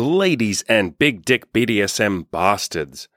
Ladies 0.00 0.62
and 0.68 0.96
big 0.96 1.24
dick 1.24 1.52
BDSM 1.52 2.30
bastards. 2.30 3.08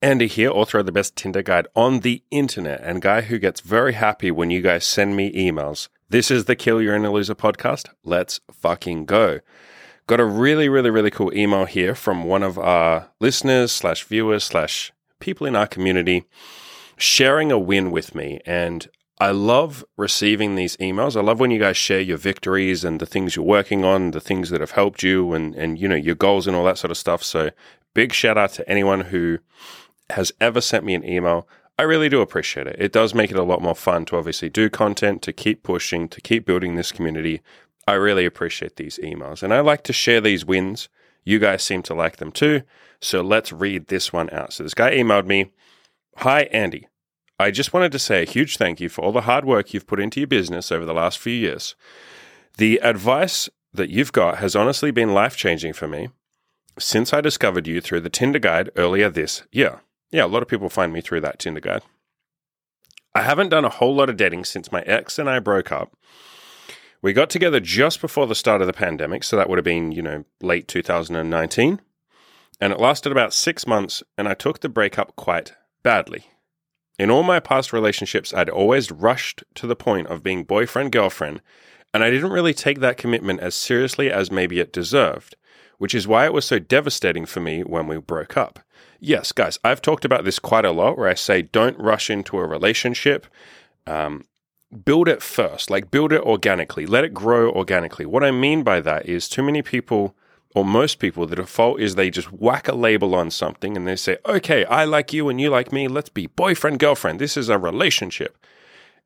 Andy 0.00 0.26
here, 0.26 0.50
author 0.50 0.78
of 0.78 0.86
the 0.86 0.92
best 0.92 1.16
Tinder 1.16 1.42
guide 1.42 1.66
on 1.76 2.00
the 2.00 2.22
internet, 2.30 2.80
and 2.82 3.02
guy 3.02 3.20
who 3.20 3.38
gets 3.38 3.60
very 3.60 3.92
happy 3.92 4.30
when 4.30 4.48
you 4.48 4.62
guys 4.62 4.86
send 4.86 5.16
me 5.16 5.30
emails. 5.34 5.88
This 6.08 6.30
is 6.30 6.46
the 6.46 6.56
Kill 6.56 6.80
Your 6.80 6.96
Inner 6.96 7.10
Loser 7.10 7.34
podcast. 7.34 7.90
Let's 8.04 8.40
fucking 8.50 9.04
go. 9.04 9.40
Got 10.06 10.18
a 10.18 10.24
really, 10.24 10.66
really, 10.66 10.88
really 10.88 11.10
cool 11.10 11.30
email 11.36 11.66
here 11.66 11.94
from 11.94 12.24
one 12.24 12.42
of 12.42 12.58
our 12.58 13.10
listeners 13.20 13.70
slash 13.70 14.02
viewers 14.04 14.44
slash 14.44 14.94
people 15.20 15.46
in 15.46 15.54
our 15.54 15.66
community 15.66 16.24
sharing 16.96 17.52
a 17.52 17.58
win 17.58 17.90
with 17.90 18.14
me. 18.14 18.40
And 18.46 18.88
I 19.18 19.30
love 19.30 19.84
receiving 19.96 20.56
these 20.56 20.76
emails. 20.78 21.16
I 21.16 21.20
love 21.20 21.38
when 21.38 21.52
you 21.52 21.60
guys 21.60 21.76
share 21.76 22.00
your 22.00 22.16
victories 22.16 22.84
and 22.84 23.00
the 23.00 23.06
things 23.06 23.36
you're 23.36 23.44
working 23.44 23.84
on, 23.84 24.10
the 24.10 24.20
things 24.20 24.50
that 24.50 24.60
have 24.60 24.72
helped 24.72 25.02
you 25.02 25.32
and, 25.32 25.54
and 25.54 25.78
you 25.78 25.86
know, 25.86 25.94
your 25.94 26.16
goals 26.16 26.46
and 26.46 26.56
all 26.56 26.64
that 26.64 26.78
sort 26.78 26.90
of 26.90 26.96
stuff. 26.96 27.22
So 27.22 27.50
big 27.94 28.12
shout 28.12 28.36
out 28.36 28.52
to 28.54 28.68
anyone 28.68 29.02
who 29.02 29.38
has 30.10 30.32
ever 30.40 30.60
sent 30.60 30.84
me 30.84 30.94
an 30.94 31.08
email. 31.08 31.48
I 31.78 31.82
really 31.82 32.08
do 32.08 32.20
appreciate 32.20 32.66
it. 32.66 32.76
It 32.78 32.92
does 32.92 33.14
make 33.14 33.30
it 33.30 33.36
a 33.36 33.44
lot 33.44 33.62
more 33.62 33.74
fun 33.74 34.04
to 34.06 34.16
obviously 34.16 34.48
do 34.48 34.68
content, 34.68 35.22
to 35.22 35.32
keep 35.32 35.62
pushing, 35.62 36.08
to 36.08 36.20
keep 36.20 36.44
building 36.44 36.74
this 36.74 36.92
community. 36.92 37.40
I 37.86 37.94
really 37.94 38.24
appreciate 38.24 38.76
these 38.76 38.98
emails. 38.98 39.42
And 39.42 39.54
I 39.54 39.60
like 39.60 39.84
to 39.84 39.92
share 39.92 40.20
these 40.20 40.44
wins. 40.44 40.88
You 41.24 41.38
guys 41.38 41.62
seem 41.62 41.82
to 41.84 41.94
like 41.94 42.16
them 42.16 42.32
too. 42.32 42.62
So 43.00 43.22
let's 43.22 43.52
read 43.52 43.88
this 43.88 44.12
one 44.12 44.28
out. 44.30 44.52
So 44.52 44.64
this 44.64 44.74
guy 44.74 44.92
emailed 44.92 45.26
me 45.26 45.52
Hi, 46.18 46.42
Andy. 46.52 46.86
I 47.38 47.50
just 47.50 47.72
wanted 47.72 47.90
to 47.92 47.98
say 47.98 48.22
a 48.22 48.30
huge 48.30 48.56
thank 48.56 48.80
you 48.80 48.88
for 48.88 49.04
all 49.04 49.12
the 49.12 49.22
hard 49.22 49.44
work 49.44 49.74
you've 49.74 49.86
put 49.86 50.00
into 50.00 50.20
your 50.20 50.26
business 50.28 50.70
over 50.70 50.84
the 50.84 50.94
last 50.94 51.18
few 51.18 51.32
years. 51.32 51.74
The 52.58 52.78
advice 52.78 53.48
that 53.72 53.90
you've 53.90 54.12
got 54.12 54.38
has 54.38 54.54
honestly 54.54 54.92
been 54.92 55.12
life 55.12 55.36
changing 55.36 55.72
for 55.72 55.88
me 55.88 56.10
since 56.78 57.12
I 57.12 57.20
discovered 57.20 57.66
you 57.66 57.80
through 57.80 58.00
the 58.02 58.10
Tinder 58.10 58.38
guide 58.38 58.70
earlier 58.76 59.10
this 59.10 59.42
year. 59.50 59.80
Yeah, 60.12 60.24
a 60.24 60.26
lot 60.26 60.42
of 60.42 60.48
people 60.48 60.68
find 60.68 60.92
me 60.92 61.00
through 61.00 61.22
that 61.22 61.40
Tinder 61.40 61.60
guide. 61.60 61.82
I 63.16 63.22
haven't 63.22 63.48
done 63.48 63.64
a 63.64 63.70
whole 63.70 63.94
lot 63.94 64.10
of 64.10 64.16
dating 64.16 64.44
since 64.44 64.70
my 64.70 64.82
ex 64.82 65.18
and 65.18 65.28
I 65.28 65.40
broke 65.40 65.72
up. 65.72 65.96
We 67.02 67.12
got 67.12 67.30
together 67.30 67.60
just 67.60 68.00
before 68.00 68.26
the 68.26 68.34
start 68.34 68.60
of 68.60 68.66
the 68.66 68.72
pandemic, 68.72 69.24
so 69.24 69.36
that 69.36 69.48
would 69.48 69.58
have 69.58 69.64
been, 69.64 69.92
you 69.92 70.02
know, 70.02 70.24
late 70.40 70.66
2019. 70.68 71.80
And 72.60 72.72
it 72.72 72.80
lasted 72.80 73.12
about 73.12 73.34
six 73.34 73.66
months, 73.66 74.02
and 74.16 74.28
I 74.28 74.34
took 74.34 74.60
the 74.60 74.68
breakup 74.68 75.14
quite 75.16 75.52
badly. 75.82 76.26
In 76.98 77.10
all 77.10 77.24
my 77.24 77.40
past 77.40 77.72
relationships, 77.72 78.32
I'd 78.32 78.48
always 78.48 78.92
rushed 78.92 79.42
to 79.56 79.66
the 79.66 79.74
point 79.74 80.06
of 80.06 80.22
being 80.22 80.44
boyfriend 80.44 80.92
girlfriend, 80.92 81.40
and 81.92 82.04
I 82.04 82.10
didn't 82.10 82.30
really 82.30 82.54
take 82.54 82.80
that 82.80 82.96
commitment 82.96 83.40
as 83.40 83.54
seriously 83.54 84.10
as 84.10 84.30
maybe 84.30 84.60
it 84.60 84.72
deserved, 84.72 85.34
which 85.78 85.94
is 85.94 86.06
why 86.06 86.24
it 86.24 86.32
was 86.32 86.44
so 86.44 86.60
devastating 86.60 87.26
for 87.26 87.40
me 87.40 87.62
when 87.62 87.88
we 87.88 87.98
broke 87.98 88.36
up. 88.36 88.60
Yes, 89.00 89.32
guys, 89.32 89.58
I've 89.64 89.82
talked 89.82 90.04
about 90.04 90.24
this 90.24 90.38
quite 90.38 90.64
a 90.64 90.70
lot 90.70 90.96
where 90.96 91.08
I 91.08 91.14
say 91.14 91.42
don't 91.42 91.78
rush 91.78 92.10
into 92.10 92.38
a 92.38 92.46
relationship. 92.46 93.26
Um, 93.86 94.24
build 94.84 95.08
it 95.08 95.20
first, 95.20 95.70
like 95.70 95.90
build 95.90 96.12
it 96.12 96.22
organically, 96.22 96.86
let 96.86 97.04
it 97.04 97.12
grow 97.12 97.50
organically. 97.50 98.06
What 98.06 98.24
I 98.24 98.30
mean 98.30 98.62
by 98.62 98.80
that 98.80 99.06
is 99.06 99.28
too 99.28 99.42
many 99.42 99.62
people 99.62 100.16
or 100.54 100.64
most 100.64 101.00
people, 101.00 101.26
the 101.26 101.36
default 101.36 101.80
is 101.80 101.96
they 101.96 102.10
just 102.10 102.32
whack 102.32 102.68
a 102.68 102.74
label 102.74 103.14
on 103.14 103.30
something 103.30 103.76
and 103.76 103.86
they 103.86 103.96
say, 103.96 104.18
okay, 104.24 104.64
I 104.66 104.84
like 104.84 105.12
you 105.12 105.28
and 105.28 105.40
you 105.40 105.50
like 105.50 105.72
me. 105.72 105.88
Let's 105.88 106.08
be 106.08 106.28
boyfriend, 106.28 106.78
girlfriend. 106.78 107.18
This 107.18 107.36
is 107.36 107.48
a 107.48 107.58
relationship. 107.58 108.38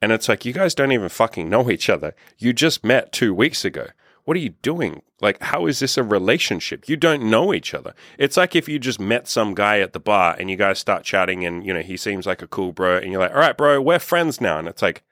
And 0.02 0.12
it's 0.12 0.28
like, 0.28 0.44
you 0.44 0.52
guys 0.52 0.74
don't 0.74 0.92
even 0.92 1.08
fucking 1.08 1.48
know 1.48 1.70
each 1.70 1.88
other. 1.88 2.14
You 2.36 2.52
just 2.52 2.84
met 2.84 3.12
two 3.12 3.34
weeks 3.34 3.64
ago. 3.64 3.88
What 4.24 4.36
are 4.36 4.40
you 4.40 4.50
doing? 4.60 5.00
Like, 5.22 5.42
how 5.42 5.66
is 5.66 5.78
this 5.78 5.96
a 5.96 6.02
relationship? 6.02 6.86
You 6.86 6.98
don't 6.98 7.30
know 7.30 7.54
each 7.54 7.72
other. 7.72 7.94
It's 8.18 8.36
like 8.36 8.54
if 8.54 8.68
you 8.68 8.78
just 8.78 9.00
met 9.00 9.26
some 9.26 9.54
guy 9.54 9.80
at 9.80 9.94
the 9.94 9.98
bar 9.98 10.36
and 10.38 10.50
you 10.50 10.56
guys 10.56 10.78
start 10.78 11.02
chatting 11.02 11.46
and, 11.46 11.64
you 11.64 11.72
know, 11.72 11.80
he 11.80 11.96
seems 11.96 12.26
like 12.26 12.42
a 12.42 12.46
cool 12.46 12.72
bro 12.72 12.98
and 12.98 13.10
you're 13.10 13.22
like, 13.22 13.32
all 13.32 13.38
right, 13.38 13.56
bro, 13.56 13.80
we're 13.80 13.98
friends 13.98 14.38
now. 14.38 14.58
And 14.58 14.68
it's 14.68 14.82
like, 14.82 15.02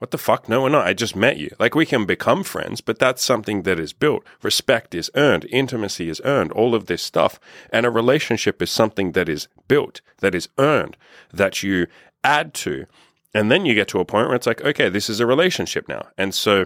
what 0.00 0.12
the 0.12 0.18
fuck? 0.18 0.48
No, 0.48 0.62
we're 0.62 0.70
not. 0.70 0.86
I 0.86 0.94
just 0.94 1.14
met 1.14 1.36
you. 1.36 1.54
Like 1.58 1.74
we 1.74 1.84
can 1.84 2.06
become 2.06 2.42
friends, 2.42 2.80
but 2.80 2.98
that's 2.98 3.22
something 3.22 3.64
that 3.64 3.78
is 3.78 3.92
built. 3.92 4.24
Respect 4.42 4.94
is 4.94 5.10
earned. 5.14 5.44
Intimacy 5.50 6.08
is 6.08 6.22
earned. 6.24 6.52
All 6.52 6.74
of 6.74 6.86
this 6.86 7.02
stuff. 7.02 7.38
And 7.70 7.84
a 7.84 7.90
relationship 7.90 8.62
is 8.62 8.70
something 8.70 9.12
that 9.12 9.28
is 9.28 9.46
built, 9.68 10.00
that 10.20 10.34
is 10.34 10.48
earned, 10.56 10.96
that 11.34 11.62
you 11.62 11.86
add 12.24 12.54
to. 12.54 12.86
And 13.34 13.50
then 13.50 13.66
you 13.66 13.74
get 13.74 13.88
to 13.88 14.00
a 14.00 14.06
point 14.06 14.28
where 14.28 14.36
it's 14.36 14.46
like, 14.46 14.62
okay, 14.64 14.88
this 14.88 15.10
is 15.10 15.20
a 15.20 15.26
relationship 15.26 15.86
now. 15.86 16.08
And 16.16 16.34
so, 16.34 16.64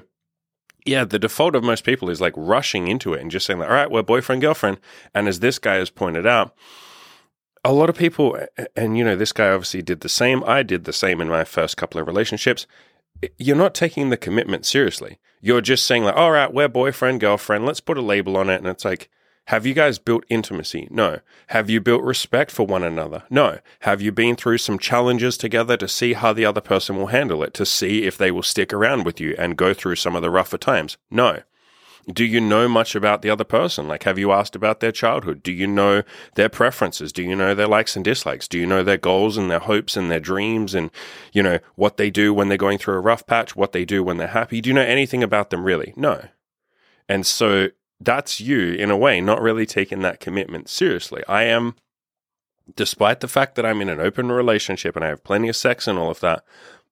yeah, 0.87 1.05
the 1.05 1.19
default 1.19 1.56
of 1.56 1.65
most 1.65 1.83
people 1.83 2.11
is 2.11 2.21
like 2.21 2.34
rushing 2.37 2.87
into 2.87 3.15
it 3.15 3.21
and 3.21 3.33
just 3.33 3.47
saying, 3.47 3.59
like, 3.59 3.69
all 3.69 3.75
right, 3.75 3.91
we're 3.91 4.03
boyfriend, 4.03 4.43
girlfriend. 4.43 4.78
And 5.12 5.27
as 5.27 5.41
this 5.41 5.59
guy 5.59 5.75
has 5.75 5.91
pointed 5.91 6.25
out, 6.25 6.55
a 7.65 7.73
lot 7.73 7.91
of 7.91 7.97
people, 7.97 8.39
and 8.77 8.97
you 8.97 9.03
know, 9.03 9.17
this 9.17 9.33
guy 9.33 9.49
obviously 9.49 9.83
did 9.83 10.03
the 10.03 10.09
same. 10.09 10.44
I 10.47 10.62
did 10.62 10.84
the 10.84 10.93
same 10.93 11.21
in 11.21 11.28
my 11.28 11.43
first 11.43 11.77
couple 11.77 12.00
of 12.00 12.06
relationships 12.06 12.69
you're 13.39 13.57
not 13.57 13.75
taking 13.75 14.11
the 14.11 14.17
commitment 14.17 14.67
seriously. 14.67 15.19
You're 15.41 15.61
just 15.61 15.85
saying 15.85 16.05
like, 16.05 16.17
all 16.17 16.31
right, 16.31 16.53
we're 16.53 16.69
boyfriend, 16.69 17.21
girlfriend. 17.21 17.67
Let's 17.67 17.81
put 17.81 17.99
a 17.99 18.03
label 18.03 18.37
on 18.37 18.49
it. 18.49 18.57
And 18.57 18.67
it's 18.67 18.85
like, 18.85 19.11
have 19.49 19.67
you 19.67 19.75
guys 19.75 19.99
built 19.99 20.25
intimacy? 20.31 20.89
No. 20.91 21.21
Have 21.49 21.69
you 21.69 21.81
built 21.81 22.03
respect 22.03 22.51
for 22.51 22.67
one 22.67 22.83
another? 22.83 23.25
No. 23.29 23.59
Have 23.81 24.01
you 24.01 24.11
been 24.11 24.37
through 24.37 24.59
some 24.59 24.79
challenges 24.79 25.37
together 25.37 25.77
to 25.77 25.87
see 25.87 26.15
how 26.15 26.33
the 26.33 26.47
other 26.47 26.62
person 26.62 26.97
will 26.97 27.09
handle 27.09 27.43
it, 27.43 27.53
to 27.55 27.67
see 27.67 28.05
if 28.05 28.17
they 28.17 28.31
will 28.31 28.43
stick 28.43 28.73
around 28.73 29.05
with 29.05 29.21
you 29.21 29.35
and 29.39 29.56
go 29.56 29.75
through 29.75 29.97
some 29.97 30.17
of 30.17 30.23
the 30.23 30.31
rougher 30.31 30.56
times? 30.56 30.97
No. 31.11 31.43
Do 32.12 32.25
you 32.25 32.41
know 32.41 32.69
much 32.69 32.94
about 32.94 33.22
the 33.22 33.31
other 33.31 33.44
person? 33.44 33.88
Like, 33.88 34.03
have 34.03 34.19
you 34.19 34.31
asked 34.31 34.54
about 34.54 34.81
their 34.81 34.92
childhood? 34.92 35.42
Do 35.42 35.53
you 35.53 35.66
know 35.66 36.03
their 36.34 36.50
preferences? 36.50 37.12
Do 37.12 37.22
you 37.22 37.34
know 37.34 37.54
their 37.54 37.66
likes 37.66 37.97
and 37.97 38.04
dislikes? 38.04 38.47
Do 38.47 38.59
you 38.59 38.66
know 38.66 38.82
their 38.82 38.98
goals 38.98 39.38
and 39.38 39.50
their 39.50 39.60
hopes 39.60 39.97
and 39.97 40.10
their 40.10 40.20
dreams 40.20 40.75
and, 40.75 40.91
you 41.32 41.43
know, 41.43 41.60
what 41.76 41.97
they 41.97 42.10
do 42.10 42.34
when 42.34 42.48
they're 42.48 42.59
going 42.59 42.78
through 42.78 42.94
a 42.94 43.00
rough 43.00 43.26
patch, 43.26 43.56
what 43.56 43.72
they 43.72 43.87
do 43.87 44.03
when 44.03 44.19
they're 44.19 44.28
happy? 44.28 44.60
Do 44.60 44.69
you 44.69 44.75
know 44.75 44.82
anything 44.82 45.22
about 45.22 45.48
them 45.48 45.64
really? 45.64 45.94
No. 45.97 46.28
And 47.09 47.25
so 47.25 47.69
that's 48.00 48.41
you, 48.41 48.72
in 48.75 48.91
a 48.91 48.97
way, 48.97 49.20
not 49.20 49.41
really 49.41 49.64
taking 49.64 50.03
that 50.03 50.20
commitment 50.20 50.69
seriously. 50.69 51.22
I 51.26 51.44
am, 51.44 51.75
despite 52.76 53.20
the 53.20 53.28
fact 53.28 53.54
that 53.54 53.64
I'm 53.64 53.81
in 53.81 53.88
an 53.88 54.00
open 54.00 54.31
relationship 54.31 54.94
and 54.94 55.04
I 55.04 55.09
have 55.09 55.25
plenty 55.25 55.48
of 55.48 55.56
sex 55.56 55.88
and 55.88 55.98
all 55.98 56.10
of 56.10 56.20
that, 56.20 56.44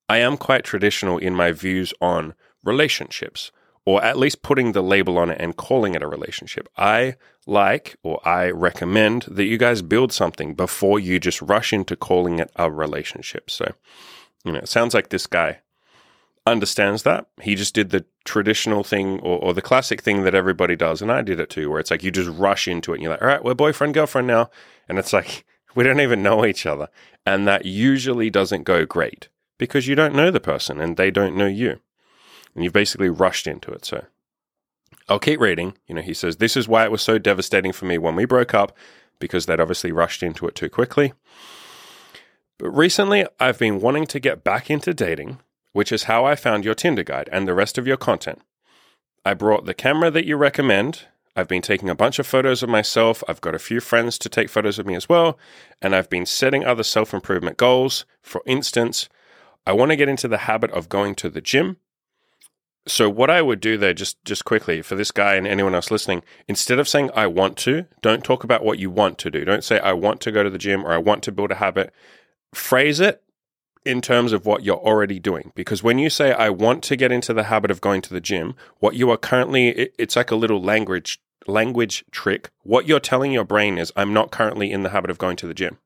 I 0.09 0.19
am 0.19 0.39
quite 0.39 0.65
traditional 0.65 1.19
in 1.19 1.35
my 1.35 1.53
views 1.53 1.93
on 2.01 2.35
relationships 2.65 3.53
or 3.85 4.03
at 4.03 4.19
least 4.19 4.43
putting 4.43 4.73
the 4.73 4.83
label 4.83 5.19
on 5.19 5.31
it 5.31 5.41
and 5.41 5.57
calling 5.57 5.95
it 5.95 6.03
a 6.03 6.07
relationship. 6.07 6.69
I 6.77 7.17
like 7.47 7.97
or 8.03 8.27
I 8.27 8.51
recommend 8.51 9.23
that 9.23 9.45
you 9.45 9.59
guys 9.59 9.83
build 9.83 10.13
something 10.13 10.55
before 10.55 11.01
you 11.01 11.19
just 11.19 11.43
rush 11.43 11.73
into 11.73 11.97
calling 11.97 12.39
it 12.39 12.51
a 12.57 12.71
relationship. 12.71 13.51
So, 13.51 13.73
you 14.45 14.53
know, 14.53 14.61
it 14.61 14.69
sounds 14.69 14.95
like 14.95 15.09
this 15.09 15.27
guy 15.27 15.61
understands 16.47 17.03
that. 17.03 17.27
He 17.41 17.55
just 17.55 17.75
did 17.75 17.91
the 17.91 18.05
traditional 18.25 18.85
thing 18.85 19.19
or, 19.21 19.39
or, 19.39 19.55
the 19.55 19.63
classic 19.63 20.03
thing 20.03 20.25
that 20.25 20.35
everybody 20.35 20.77
does. 20.77 21.03
And 21.03 21.11
I 21.11 21.23
did 21.23 21.41
it 21.41 21.51
too, 21.51 21.71
where 21.71 21.81
it's 21.81 21.91
like 21.91 22.03
you 22.03 22.11
just 22.11 22.31
rush 22.31 22.69
into 22.69 22.93
it 22.93 22.97
and 22.97 23.03
you're 23.03 23.13
like, 23.13 23.23
all 23.23 23.29
right, 23.29 23.45
we're 23.45 23.55
boyfriend, 23.55 23.95
girlfriend 23.95 24.27
now. 24.27 24.51
And 24.89 24.99
it's 24.99 25.13
like, 25.13 25.45
we 25.75 25.85
don't 25.85 26.01
even 26.01 26.23
know 26.23 26.45
each 26.45 26.67
other. 26.67 26.89
And 27.27 27.47
that 27.47 27.65
usually 27.65 28.31
doesn't 28.31 28.65
go 28.65 28.85
great 28.85 29.29
because 29.59 29.87
you 29.87 29.95
don't 29.95 30.15
know 30.15 30.31
the 30.31 30.41
person 30.41 30.81
and 30.81 30.97
they 30.97 31.11
don't 31.11 31.37
know 31.37 31.47
you 31.47 31.81
and 32.55 32.65
you've 32.65 32.73
basically 32.73 33.09
rushed 33.09 33.47
into 33.47 33.71
it. 33.71 33.85
So 33.85 34.05
I'll 35.09 35.19
keep 35.19 35.41
reading. 35.41 35.75
You 35.87 35.97
know, 35.97 36.03
he 36.03 36.15
says, 36.15 36.37
This 36.37 36.57
is 36.57 36.69
why 36.69 36.85
it 36.85 36.93
was 36.93 37.03
so 37.03 37.19
devastating 37.19 37.73
for 37.73 37.87
me 37.87 37.99
when 37.99 38.17
we 38.17 38.25
broke 38.25 38.55
up, 38.55 38.77
because 39.19 39.47
they'd 39.47 39.61
obviously 39.61 39.93
rushed 39.93 40.23
into 40.23 40.47
it 40.47 40.55
too 40.55 40.69
quickly. 40.69 41.13
But 42.59 42.71
recently, 42.71 43.27
I've 43.41 43.59
been 43.59 43.81
wanting 43.81 44.07
to 44.07 44.21
get 44.21 44.45
back 44.45 44.71
into 44.71 44.95
dating, 44.95 45.41
which 45.73 45.91
is 45.91 46.05
how 46.05 46.25
I 46.25 46.37
found 46.37 46.65
your 46.65 46.75
Tinder 46.75 47.03
guide 47.03 47.29
and 47.33 47.47
the 47.47 47.55
rest 47.55 47.79
of 47.79 47.87
your 47.87 47.97
content. 47.97 48.41
I 49.25 49.35
brought 49.35 49.67
the 49.67 49.75
camera 49.75 50.11
that 50.11 50.27
you 50.27 50.37
recommend. 50.37 51.07
I've 51.35 51.49
been 51.49 51.63
taking 51.63 51.89
a 51.89 51.95
bunch 51.95 52.19
of 52.19 52.27
photos 52.27 52.63
of 52.63 52.69
myself. 52.69 53.25
I've 53.27 53.41
got 53.41 53.55
a 53.55 53.61
few 53.61 53.81
friends 53.81 54.19
to 54.19 54.29
take 54.29 54.51
photos 54.51 54.79
of 54.79 54.87
me 54.87 54.95
as 54.95 55.09
well. 55.09 55.39
And 55.81 55.95
I've 55.95 56.11
been 56.11 56.27
setting 56.27 56.65
other 56.65 56.83
self 56.83 57.15
improvement 57.15 57.57
goals. 57.57 58.05
For 58.21 58.43
instance, 58.47 59.09
I 59.67 59.73
want 59.73 59.91
to 59.91 59.97
get 59.97 60.09
into 60.09 60.29
the 60.29 60.39
habit 60.39 60.71
of 60.73 60.89
going 60.89 61.15
to 61.17 61.31
the 61.31 61.41
gym 61.41 61.79
so 62.87 63.09
what 63.09 63.31
I 63.31 63.43
would 63.43 63.61
do 63.61 63.77
there, 63.77 63.95
just 63.95 64.23
just 64.25 64.45
quickly 64.45 64.83
for 64.83 64.97
this 64.97 65.11
guy 65.11 65.35
and 65.35 65.47
anyone 65.47 65.75
else 65.75 65.91
listening, 65.91 66.23
instead 66.49 66.79
of 66.79 66.89
saying 66.89 67.11
I 67.15 67.27
want 67.29 67.57
to, 67.59 67.87
don't 68.01 68.25
talk 68.25 68.43
about 68.43 68.65
what 68.65 68.79
you 68.79 68.91
want 68.91 69.19
to 69.19 69.31
do. 69.31 69.45
Don't 69.45 69.65
say 69.65 69.79
I 69.79 69.93
want 69.93 70.21
to 70.23 70.33
go 70.33 70.43
to 70.43 70.51
the 70.51 70.59
gym 70.59 70.85
or 70.85 70.93
I 70.93 70.99
want 70.99 71.23
to 71.25 71.33
build 71.33 71.53
a 71.53 71.57
habit. 71.57 71.93
Phrase 72.53 72.99
it 72.99 73.23
in 73.85 74.01
terms 74.01 74.33
of 74.33 74.47
what 74.47 74.65
you're 74.65 74.77
already 74.77 75.19
doing. 75.19 75.53
Because 75.55 75.83
when 75.83 75.99
you 75.99 76.11
say 76.11 76.33
I 76.33 76.51
want 76.51 76.83
to 76.85 76.97
get 76.97 77.13
into 77.13 77.33
the 77.33 77.45
habit 77.45 77.71
of 77.71 77.81
going 77.81 78.03
to 78.03 78.15
the 78.15 78.21
gym, 78.21 78.55
what 78.79 78.95
you 78.95 79.11
are 79.11 79.17
currently 79.17 79.69
it, 79.69 79.95
it's 79.99 80.17
like 80.17 80.31
a 80.31 80.37
little 80.37 80.61
language 80.61 81.21
language 81.47 82.05
trick. 82.11 82.51
What 82.63 82.87
you're 82.87 83.01
telling 83.01 83.33
your 83.33 83.45
brain 83.45 83.79
is 83.79 83.93
I'm 83.95 84.13
not 84.13 84.33
currently 84.33 84.73
in 84.73 84.83
the 84.83 84.91
habit 84.91 85.11
of 85.11 85.19
going 85.19 85.37
to 85.37 85.47
the 85.47 85.55
gym. 85.55 85.79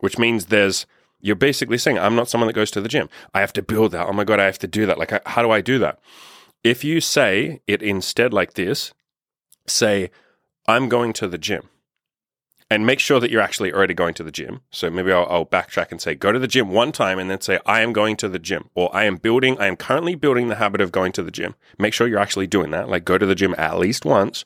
Which 0.00 0.18
means 0.18 0.46
there's 0.46 0.86
you're 1.20 1.36
basically 1.36 1.78
saying, 1.78 1.98
I'm 1.98 2.16
not 2.16 2.28
someone 2.28 2.46
that 2.46 2.54
goes 2.54 2.70
to 2.72 2.80
the 2.80 2.88
gym. 2.88 3.08
I 3.34 3.40
have 3.40 3.52
to 3.54 3.62
build 3.62 3.92
that. 3.92 4.06
Oh 4.06 4.12
my 4.12 4.24
God, 4.24 4.40
I 4.40 4.46
have 4.46 4.58
to 4.60 4.66
do 4.66 4.86
that. 4.86 4.98
Like, 4.98 5.26
how 5.26 5.42
do 5.42 5.50
I 5.50 5.60
do 5.60 5.78
that? 5.78 5.98
If 6.62 6.84
you 6.84 7.00
say 7.00 7.60
it 7.66 7.82
instead 7.82 8.32
like 8.32 8.54
this, 8.54 8.92
say, 9.66 10.10
I'm 10.66 10.88
going 10.88 11.12
to 11.14 11.28
the 11.28 11.38
gym. 11.38 11.68
And 12.72 12.86
make 12.86 13.00
sure 13.00 13.18
that 13.18 13.32
you're 13.32 13.42
actually 13.42 13.72
already 13.72 13.94
going 13.94 14.14
to 14.14 14.22
the 14.22 14.30
gym. 14.30 14.60
So 14.70 14.90
maybe 14.90 15.10
I'll, 15.10 15.26
I'll 15.28 15.46
backtrack 15.46 15.90
and 15.90 16.00
say, 16.00 16.14
go 16.14 16.30
to 16.30 16.38
the 16.38 16.46
gym 16.46 16.68
one 16.68 16.92
time 16.92 17.18
and 17.18 17.28
then 17.28 17.40
say, 17.40 17.58
I 17.66 17.80
am 17.80 17.92
going 17.92 18.16
to 18.18 18.28
the 18.28 18.38
gym, 18.38 18.70
or 18.76 18.94
I 18.94 19.04
am 19.04 19.16
building, 19.16 19.58
I 19.58 19.66
am 19.66 19.74
currently 19.74 20.14
building 20.14 20.46
the 20.46 20.54
habit 20.54 20.80
of 20.80 20.92
going 20.92 21.10
to 21.12 21.22
the 21.24 21.32
gym. 21.32 21.56
Make 21.78 21.94
sure 21.94 22.06
you're 22.06 22.20
actually 22.20 22.46
doing 22.46 22.70
that. 22.70 22.88
Like 22.88 23.04
go 23.04 23.18
to 23.18 23.26
the 23.26 23.34
gym 23.34 23.56
at 23.58 23.78
least 23.78 24.04
once 24.04 24.44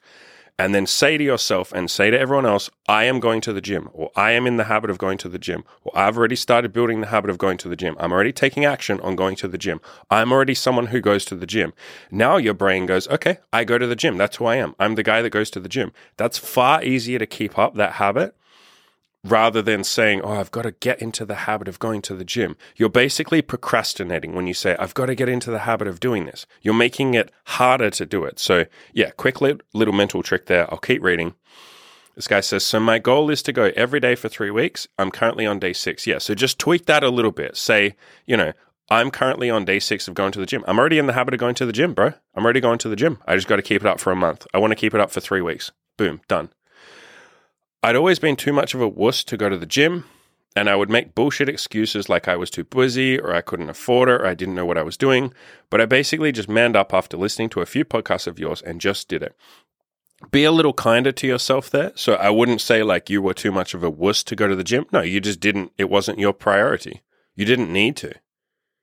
and 0.58 0.74
then 0.74 0.86
say 0.86 1.18
to 1.18 1.24
yourself 1.24 1.72
and 1.72 1.90
say 1.90 2.10
to 2.10 2.18
everyone 2.18 2.46
else, 2.46 2.70
I 2.88 3.04
am 3.04 3.18
going 3.18 3.40
to 3.42 3.52
the 3.52 3.60
gym, 3.60 3.88
or 3.92 4.10
I 4.14 4.32
am 4.32 4.46
in 4.46 4.56
the 4.56 4.64
habit 4.64 4.90
of 4.90 4.98
going 4.98 5.18
to 5.18 5.28
the 5.28 5.38
gym, 5.38 5.64
or 5.82 5.96
I've 5.96 6.16
already 6.16 6.36
started 6.36 6.72
building 6.72 7.00
the 7.00 7.08
habit 7.08 7.30
of 7.30 7.38
going 7.38 7.58
to 7.58 7.68
the 7.68 7.76
gym. 7.76 7.96
I'm 7.98 8.12
already 8.12 8.32
taking 8.32 8.64
action 8.64 9.00
on 9.00 9.16
going 9.16 9.36
to 9.36 9.48
the 9.48 9.58
gym. 9.58 9.80
I'm 10.10 10.32
already 10.32 10.54
someone 10.54 10.86
who 10.86 11.00
goes 11.00 11.24
to 11.26 11.34
the 11.34 11.46
gym. 11.46 11.72
Now 12.10 12.36
your 12.36 12.54
brain 12.54 12.86
goes, 12.86 13.08
okay, 13.08 13.38
I 13.52 13.64
go 13.64 13.78
to 13.78 13.86
the 13.86 13.96
gym. 13.96 14.16
That's 14.16 14.36
who 14.36 14.46
I 14.46 14.56
am. 14.56 14.74
I'm 14.78 14.94
the 14.94 15.02
guy 15.02 15.22
that 15.22 15.30
goes 15.30 15.50
to 15.50 15.60
the 15.60 15.68
gym. 15.68 15.92
That's 16.16 16.38
far 16.38 16.84
easier 16.84 17.18
to 17.18 17.26
keep 17.26 17.58
up 17.58 17.74
that 17.74 17.94
habit 17.94 18.36
rather 19.24 19.62
than 19.62 19.82
saying, 19.82 20.20
Oh, 20.22 20.32
I've 20.32 20.50
got 20.50 20.62
to 20.62 20.72
get 20.72 21.00
into 21.00 21.24
the 21.24 21.34
habit 21.34 21.66
of 21.66 21.78
going 21.78 22.02
to 22.02 22.14
the 22.14 22.24
gym. 22.24 22.56
You're 22.76 22.88
basically 22.88 23.42
procrastinating 23.42 24.34
when 24.34 24.46
you 24.46 24.54
say, 24.54 24.76
I've 24.78 24.94
got 24.94 25.06
to 25.06 25.14
get 25.14 25.28
into 25.28 25.50
the 25.50 25.60
habit 25.60 25.88
of 25.88 25.98
doing 26.00 26.26
this. 26.26 26.46
You're 26.62 26.74
making 26.74 27.14
it 27.14 27.32
harder 27.46 27.90
to 27.90 28.06
do 28.06 28.24
it. 28.24 28.38
So, 28.38 28.66
yeah, 28.92 29.10
quick 29.10 29.40
little 29.40 29.94
mental 29.94 30.22
trick 30.22 30.46
there. 30.46 30.70
I'll 30.70 30.78
keep 30.78 31.02
reading. 31.02 31.34
This 32.14 32.28
guy 32.28 32.40
says, 32.40 32.64
So 32.64 32.78
my 32.78 32.98
goal 32.98 33.30
is 33.30 33.42
to 33.42 33.52
go 33.52 33.72
every 33.74 34.00
day 34.00 34.14
for 34.14 34.28
three 34.28 34.50
weeks. 34.50 34.86
I'm 34.98 35.10
currently 35.10 35.46
on 35.46 35.58
day 35.58 35.72
six. 35.72 36.06
Yeah. 36.06 36.18
So 36.18 36.34
just 36.34 36.58
tweak 36.58 36.86
that 36.86 37.02
a 37.02 37.10
little 37.10 37.32
bit. 37.32 37.56
Say, 37.56 37.96
you 38.26 38.36
know, 38.36 38.52
I'm 38.90 39.10
currently 39.10 39.50
on 39.50 39.64
day 39.64 39.78
six 39.80 40.06
of 40.06 40.14
going 40.14 40.32
to 40.32 40.38
the 40.38 40.46
gym. 40.46 40.62
I'm 40.66 40.78
already 40.78 40.98
in 40.98 41.06
the 41.06 41.14
habit 41.14 41.34
of 41.34 41.40
going 41.40 41.54
to 41.56 41.66
the 41.66 41.72
gym, 41.72 41.94
bro. 41.94 42.12
I'm 42.34 42.44
already 42.44 42.60
going 42.60 42.78
to 42.78 42.88
the 42.88 42.96
gym. 42.96 43.18
I 43.26 43.34
just 43.34 43.48
got 43.48 43.56
to 43.56 43.62
keep 43.62 43.80
it 43.80 43.86
up 43.86 43.98
for 43.98 44.12
a 44.12 44.16
month. 44.16 44.46
I 44.52 44.58
want 44.58 44.72
to 44.72 44.76
keep 44.76 44.94
it 44.94 45.00
up 45.00 45.10
for 45.10 45.20
three 45.20 45.40
weeks. 45.40 45.72
Boom, 45.96 46.20
done. 46.28 46.50
I'd 47.84 47.96
always 47.96 48.18
been 48.18 48.36
too 48.36 48.54
much 48.54 48.72
of 48.72 48.80
a 48.80 48.88
wuss 48.88 49.22
to 49.24 49.36
go 49.36 49.50
to 49.50 49.58
the 49.58 49.66
gym, 49.66 50.06
and 50.56 50.70
I 50.70 50.74
would 50.74 50.88
make 50.88 51.14
bullshit 51.14 51.50
excuses 51.50 52.08
like 52.08 52.26
I 52.26 52.34
was 52.34 52.48
too 52.48 52.64
busy 52.64 53.20
or 53.20 53.34
I 53.34 53.42
couldn't 53.42 53.68
afford 53.68 54.08
it 54.08 54.22
or 54.22 54.26
I 54.26 54.32
didn't 54.32 54.54
know 54.54 54.64
what 54.64 54.78
I 54.78 54.82
was 54.82 54.96
doing. 54.96 55.34
But 55.68 55.82
I 55.82 55.84
basically 55.84 56.32
just 56.32 56.48
manned 56.48 56.76
up 56.76 56.94
after 56.94 57.18
listening 57.18 57.50
to 57.50 57.60
a 57.60 57.66
few 57.66 57.84
podcasts 57.84 58.26
of 58.26 58.38
yours 58.38 58.62
and 58.62 58.80
just 58.80 59.10
did 59.10 59.22
it. 59.22 59.36
Be 60.30 60.44
a 60.44 60.50
little 60.50 60.72
kinder 60.72 61.12
to 61.12 61.26
yourself 61.26 61.68
there. 61.68 61.92
So 61.94 62.14
I 62.14 62.30
wouldn't 62.30 62.62
say 62.62 62.82
like 62.82 63.10
you 63.10 63.20
were 63.20 63.34
too 63.34 63.52
much 63.52 63.74
of 63.74 63.84
a 63.84 63.90
wuss 63.90 64.24
to 64.24 64.34
go 64.34 64.48
to 64.48 64.56
the 64.56 64.64
gym. 64.64 64.86
No, 64.90 65.02
you 65.02 65.20
just 65.20 65.40
didn't, 65.40 65.72
it 65.76 65.90
wasn't 65.90 66.18
your 66.18 66.32
priority. 66.32 67.02
You 67.36 67.44
didn't 67.44 67.70
need 67.70 67.96
to. 67.98 68.14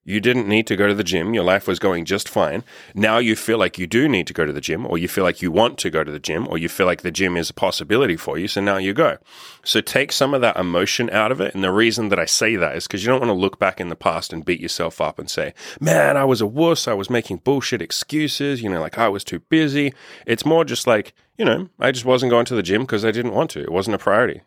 You 0.04 0.20
didn't 0.20 0.48
need 0.48 0.66
to 0.66 0.76
go 0.76 0.88
to 0.88 0.96
the 0.96 1.04
gym. 1.04 1.36
Your 1.36 1.44
life 1.44 1.68
was 1.68 1.78
going 1.78 2.06
just 2.06 2.28
fine. 2.28 2.64
Now 2.96 3.20
you 3.20 3.36
feel 3.36 3.60
like 3.60 3.78
you 3.78 3.86
do 3.86 4.10
need 4.10 4.26
to 4.28 4.34
go 4.34 4.48
to 4.48 4.52
the 4.52 4.60
gym, 4.60 4.88
or 4.88 4.98
you 4.98 5.08
feel 5.08 5.24
like 5.24 5.44
you 5.44 5.52
want 5.52 5.78
to 5.78 5.92
go 5.92 6.04
to 6.04 6.12
the 6.12 6.20
gym, 6.20 6.48
or 6.48 6.58
you 6.58 6.70
feel 6.70 6.88
like 6.88 7.04
the 7.04 7.12
gym 7.12 7.38
is 7.38 7.52
a 7.52 7.54
possibility 7.54 8.18
for 8.18 8.36
you. 8.40 8.48
So 8.48 8.62
now 8.62 8.78
you 8.78 8.94
go. 8.94 9.20
So 9.64 9.80
take 9.80 10.12
some 10.12 10.34
of 10.34 10.42
that 10.42 10.58
emotion 10.58 11.12
out 11.12 11.32
of 11.32 11.40
it. 11.40 11.54
And 11.54 11.64
the 11.64 11.72
reason 11.72 12.10
that 12.10 12.18
I 12.18 12.26
say 12.26 12.56
that 12.56 12.76
is 12.76 12.88
because 12.88 13.04
you 13.04 13.10
don't 13.10 13.20
want 13.20 13.30
to 13.30 13.34
look 13.34 13.60
back 13.60 13.80
in 13.80 13.90
the 13.90 13.96
past 13.96 14.34
and 14.34 14.44
beat 14.44 14.60
yourself 14.60 15.00
up 15.00 15.20
and 15.20 15.30
say, 15.30 15.54
man, 15.80 16.18
I 16.18 16.26
was 16.26 16.42
a 16.42 16.48
wuss. 16.48 16.88
I 16.88 16.94
was 16.94 17.12
making 17.12 17.38
bullshit 17.38 17.82
excuses. 17.82 18.64
You 18.64 18.72
know, 18.72 18.82
like 18.82 18.98
I 18.98 19.08
was 19.08 19.24
too 19.24 19.40
busy. 19.40 19.94
It's 20.26 20.46
more 20.46 20.66
just 20.66 20.88
like, 20.88 21.14
you 21.38 21.46
know, 21.46 21.70
I 21.80 21.92
just 21.92 22.06
wasn't 22.06 22.32
going 22.32 22.46
to 22.46 22.56
the 22.56 22.64
gym 22.64 22.82
because 22.82 23.06
I 23.06 23.12
didn't 23.12 23.36
want 23.36 23.52
to. 23.52 23.62
It 23.62 23.72
wasn't 23.72 23.96
a 23.96 24.00
priority. 24.00 24.42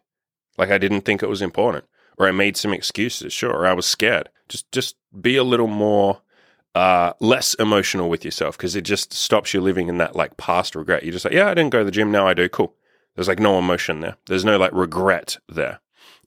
Like 0.59 0.73
I 0.73 0.79
didn't 0.79 1.03
think 1.03 1.23
it 1.23 1.29
was 1.29 1.43
important 1.43 1.85
or 2.17 2.29
I 2.29 2.33
made 2.33 2.57
some 2.57 2.73
excuses, 2.73 3.33
sure, 3.33 3.53
or 3.53 3.67
I 3.67 3.73
was 3.73 3.87
scared. 3.87 4.29
Just 4.49 4.71
just 4.73 4.97
be 5.21 5.37
a 5.37 5.45
little 5.45 5.67
more 5.67 6.21
uh, 6.75 7.13
less 7.21 7.55
emotional 7.55 8.11
with 8.11 8.25
yourself 8.25 8.57
because 8.57 8.75
it 8.75 8.83
just 8.83 9.13
stops 9.13 9.55
you 9.55 9.61
living 9.61 9.89
in 9.89 9.99
that 9.99 10.17
like 10.17 10.37
past 10.37 10.75
regret. 10.75 11.05
You 11.05 11.13
just 11.13 11.25
like, 11.25 11.35
yeah, 11.35 11.49
I 11.49 11.55
didn't 11.55 11.71
go 11.71 11.79
to 11.81 11.85
the 11.85 11.91
gym, 11.91 12.11
now 12.11 12.27
I 12.27 12.35
do. 12.35 12.49
Cool. 12.49 12.75
There's 13.15 13.29
like 13.29 13.39
no 13.39 13.59
emotion 13.59 14.01
there. 14.01 14.17
There's 14.27 14.45
no 14.45 14.59
like 14.59 14.73
regret 14.73 15.39
there. 15.49 15.81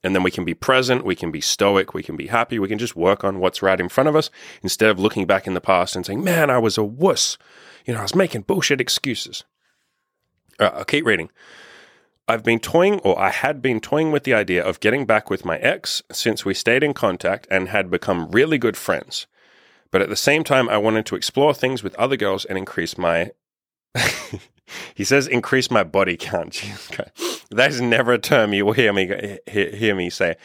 And 0.03 0.15
then 0.15 0.23
we 0.23 0.31
can 0.31 0.45
be 0.45 0.53
present, 0.53 1.03
we 1.03 1.15
can 1.15 1.31
be 1.31 1.41
stoic, 1.41 1.93
we 1.93 2.03
can 2.03 2.15
be 2.15 2.27
happy, 2.27 2.59
we 2.59 2.67
can 2.67 2.77
just 2.77 2.95
work 2.95 3.23
on 3.23 3.39
what's 3.39 3.61
right 3.63 3.79
in 3.79 3.89
front 3.89 4.07
of 4.07 4.15
us 4.15 4.29
instead 4.61 4.89
of 4.89 4.99
looking 4.99 5.25
back 5.25 5.47
in 5.47 5.53
the 5.53 5.59
past 5.59 5.95
and 5.95 6.05
saying, 6.05 6.23
man, 6.23 6.49
I 6.49 6.59
was 6.59 6.77
a 6.77 6.83
wuss. 6.83 7.37
You 7.85 7.93
know, 7.93 7.99
I 7.99 8.03
was 8.03 8.15
making 8.15 8.43
bullshit 8.43 8.79
excuses. 8.79 9.43
All 10.59 10.67
right, 10.67 10.75
I'll 10.77 10.85
keep 10.85 11.05
reading. 11.05 11.29
I've 12.27 12.43
been 12.43 12.59
toying, 12.59 12.99
or 13.01 13.17
I 13.17 13.29
had 13.29 13.61
been 13.61 13.79
toying 13.79 14.11
with 14.11 14.23
the 14.23 14.33
idea 14.33 14.63
of 14.63 14.81
getting 14.81 15.05
back 15.05 15.29
with 15.29 15.45
my 15.45 15.57
ex 15.59 16.03
since 16.11 16.43
we 16.43 16.53
stayed 16.53 16.83
in 16.83 16.93
contact 16.93 17.47
and 17.49 17.69
had 17.69 17.89
become 17.89 18.29
really 18.31 18.57
good 18.57 18.75
friends. 18.75 19.27
But 19.91 20.01
at 20.01 20.09
the 20.09 20.17
same 20.17 20.43
time, 20.43 20.67
I 20.67 20.77
wanted 20.77 21.05
to 21.05 21.15
explore 21.15 21.53
things 21.53 21.83
with 21.83 21.95
other 21.95 22.17
girls 22.17 22.43
and 22.43 22.57
increase 22.57 22.97
my. 22.97 23.31
he 24.93 25.05
says, 25.05 25.27
increase 25.27 25.71
my 25.71 25.83
body 25.83 26.17
count. 26.17 26.63
That 27.49 27.71
is 27.71 27.79
never 27.79 28.11
a 28.11 28.19
term 28.19 28.53
you 28.53 28.65
will 28.65 28.73
hear 28.73 28.91
me 28.91 29.39
hear 29.47 29.95
me 29.95 30.09
say. 30.09 30.35